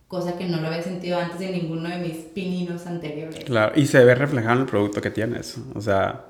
[0.08, 3.44] cosa que no lo había sentido antes de ninguno de mis pininos anteriores.
[3.44, 5.58] Claro, y se ve reflejado en el producto que tienes.
[5.76, 6.24] O sea,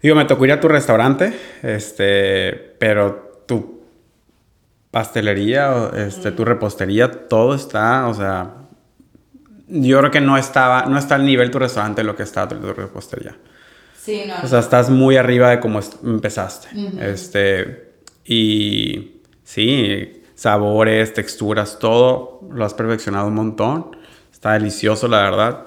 [0.00, 1.32] digo, me tocó ir a tu restaurante,
[1.64, 3.80] este, pero tu
[4.92, 8.63] pastelería, este, tu repostería, todo está, o sea,
[9.68, 12.48] yo creo que no estaba, no está al nivel tu restaurante de lo que está
[12.48, 13.36] tu, repostería.
[13.98, 14.34] Sí, no.
[14.42, 16.68] O sea, estás muy arriba de cómo empezaste.
[17.00, 17.94] Este,
[18.24, 23.96] y sí, sabores, texturas, todo lo has perfeccionado un montón.
[24.30, 25.66] Está delicioso, la verdad.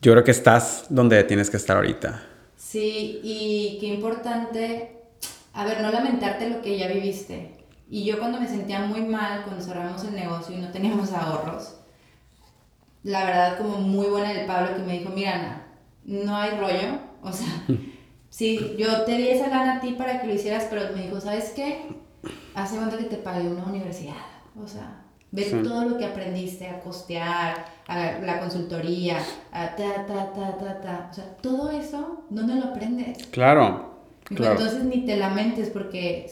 [0.00, 2.22] Yo creo que estás donde tienes que estar ahorita.
[2.56, 4.96] Sí, y qué importante,
[5.52, 7.52] a ver, no lamentarte lo que ya viviste.
[7.88, 11.76] Y yo cuando me sentía muy mal, cuando cerramos el negocio y no teníamos ahorros,
[13.04, 15.66] la verdad como muy buena el Pablo que me dijo, mira Ana,
[16.04, 17.46] no hay rollo, o sea,
[18.34, 21.20] Sí, yo te di esa gana a ti para que lo hicieras, pero me dijo,
[21.20, 21.86] ¿sabes qué?
[22.56, 24.16] Hace cuenta que te pagué una universidad.
[24.60, 29.18] O sea, ver todo lo que aprendiste a costear, a la consultoría,
[29.52, 31.08] a ta, ta, ta, ta, ta.
[31.12, 33.24] O sea, todo eso, ¿dónde lo aprendes?
[33.28, 34.00] Claro.
[34.24, 34.58] claro.
[34.58, 36.28] Entonces ni te lamentes porque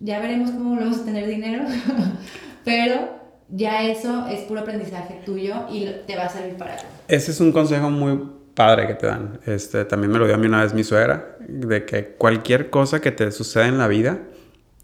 [0.00, 1.66] ya veremos cómo volvemos a tener dinero,
[2.64, 6.88] pero ya eso es puro aprendizaje tuyo y te va a servir para algo.
[7.08, 8.20] Ese es un consejo muy
[8.54, 9.40] padre que te dan.
[9.46, 13.00] Este, también me lo dio a mí una vez mi suegra, de que cualquier cosa
[13.00, 14.20] que te suceda en la vida,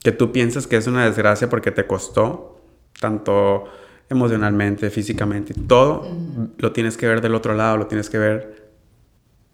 [0.03, 2.61] que tú piensas que es una desgracia porque te costó,
[3.01, 3.65] tanto
[4.11, 6.09] emocionalmente, físicamente, todo,
[6.57, 8.69] lo tienes que ver del otro lado, lo tienes que ver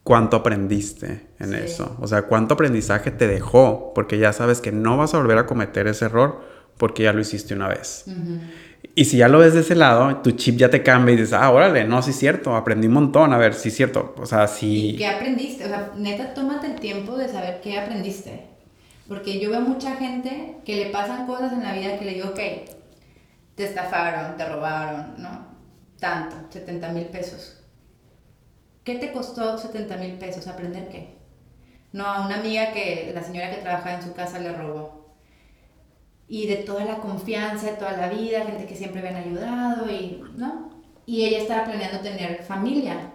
[0.05, 1.97] cuánto aprendiste en eso.
[2.01, 5.47] O sea, cuánto aprendizaje te dejó, porque ya sabes que no vas a volver a
[5.47, 6.41] cometer ese error
[6.77, 8.05] porque ya lo hiciste una vez.
[8.97, 11.33] Y si ya lo ves de ese lado, tu chip ya te cambia y dices,
[11.33, 14.15] ah, órale, no, sí es cierto, aprendí un montón, a ver, sí es cierto.
[14.19, 14.91] O sea, sí.
[14.91, 15.65] ¿Y qué aprendiste?
[15.65, 18.47] O sea, neta, tómate el tiempo de saber qué aprendiste.
[19.09, 22.29] Porque yo veo mucha gente que le pasan cosas en la vida que le digo,
[22.29, 22.41] ok,
[23.57, 25.45] te estafaron, te robaron, ¿no?
[25.99, 27.61] Tanto, 70 mil pesos.
[28.85, 30.47] ¿Qué te costó 70 mil pesos?
[30.47, 31.17] ¿Aprender qué?
[31.93, 35.04] No, a una amiga que la señora que trabajaba en su casa le robó
[36.29, 39.91] y de toda la confianza de toda la vida, gente que siempre me han ayudado
[39.91, 40.71] y, ¿no?
[41.07, 43.13] Y ella estaba planeando tener familia.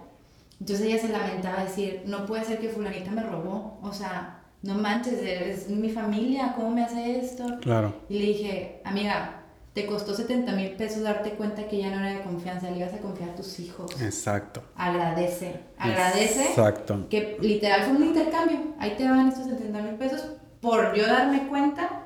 [0.60, 4.74] Entonces ella se lamentaba decir, no puede ser que fulanita me robó, o sea, no
[4.74, 7.58] manches, es mi familia, ¿cómo me hace esto?
[7.60, 7.94] Claro.
[8.10, 9.40] Y le dije, amiga,
[9.72, 12.92] te costó 70 mil pesos darte cuenta que ya no era de confianza, le ibas
[12.92, 13.90] a confiar a tus hijos.
[14.02, 14.62] Exacto.
[14.76, 16.44] Agradece, agradece.
[16.44, 17.08] Exacto.
[17.08, 21.48] Que literal fue un intercambio, ahí te van estos 70 mil pesos por yo darme
[21.48, 21.99] cuenta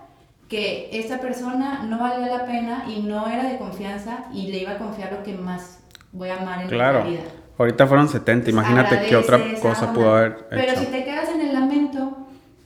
[0.49, 4.72] que esa persona no valía la pena y no era de confianza y le iba
[4.72, 5.80] a confiar lo que más
[6.12, 7.01] voy a amar en claro.
[7.01, 7.22] la vida.
[7.57, 10.47] Ahorita fueron 70, imagínate qué otra cosa pudo haber hecho.
[10.51, 12.18] Pero si te quedas en el lamento...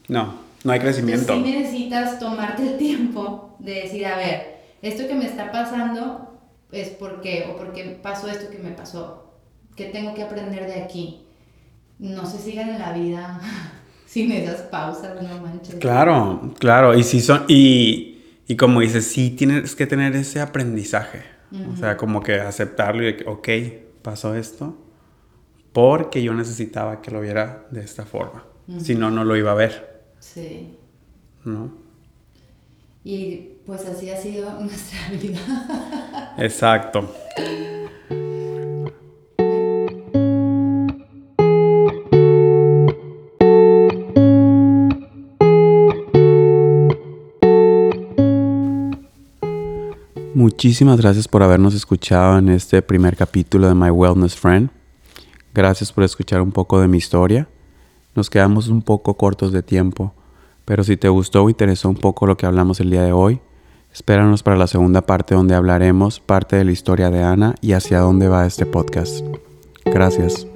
[0.08, 1.34] No, no hay crecimiento.
[1.34, 6.40] Sí necesitas tomarte el tiempo de decir, a ver, esto que me está pasando
[6.72, 9.34] es porque, o porque pasó esto que me pasó,
[9.76, 11.26] que tengo que aprender de aquí.
[11.98, 13.40] no se sigan en la vida
[14.08, 15.74] sin esas pausas, no manches.
[15.74, 21.22] Claro, claro, y si son, y, y como dices, sí tienes que tener ese aprendizaje,
[21.70, 23.48] o sea, como que aceptarlo y, ok,
[24.00, 24.78] pasó esto,
[25.72, 28.44] porque yo necesitaba que lo viera de esta forma,
[28.78, 30.04] si no, no lo iba a ver.
[30.20, 30.78] Sí.
[31.44, 31.70] ¿No?
[33.04, 36.34] Y pues así ha sido nuestra vida.
[36.38, 37.14] Exacto.
[50.50, 54.70] Muchísimas gracias por habernos escuchado en este primer capítulo de My Wellness Friend.
[55.52, 57.46] Gracias por escuchar un poco de mi historia.
[58.14, 60.14] Nos quedamos un poco cortos de tiempo,
[60.64, 63.40] pero si te gustó o interesó un poco lo que hablamos el día de hoy,
[63.92, 68.00] espéranos para la segunda parte donde hablaremos parte de la historia de Ana y hacia
[68.00, 69.22] dónde va este podcast.
[69.84, 70.46] Gracias.